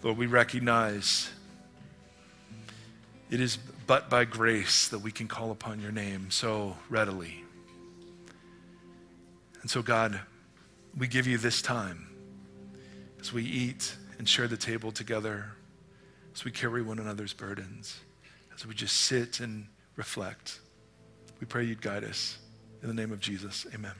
Lord, 0.01 0.17
we 0.17 0.25
recognize 0.25 1.29
it 3.29 3.39
is 3.39 3.57
but 3.85 4.09
by 4.09 4.23
grace 4.25 4.87
that 4.87 4.99
we 4.99 5.11
can 5.11 5.27
call 5.27 5.51
upon 5.51 5.81
your 5.81 5.91
name 5.91 6.31
so 6.31 6.77
readily. 6.89 7.43
And 9.61 9.69
so, 9.69 9.81
God, 9.81 10.19
we 10.97 11.07
give 11.07 11.27
you 11.27 11.37
this 11.37 11.61
time 11.61 12.07
as 13.19 13.33
we 13.33 13.43
eat 13.43 13.95
and 14.17 14.27
share 14.27 14.47
the 14.47 14.57
table 14.57 14.91
together, 14.91 15.51
as 16.33 16.45
we 16.45 16.51
carry 16.51 16.81
one 16.81 16.99
another's 16.99 17.33
burdens, 17.33 17.99
as 18.55 18.65
we 18.65 18.73
just 18.73 18.95
sit 18.95 19.39
and 19.39 19.67
reflect. 19.95 20.59
We 21.39 21.47
pray 21.47 21.63
you'd 21.65 21.81
guide 21.81 22.03
us. 22.03 22.37
In 22.81 22.87
the 22.87 22.93
name 22.93 23.11
of 23.11 23.19
Jesus, 23.19 23.65
amen. 23.73 23.93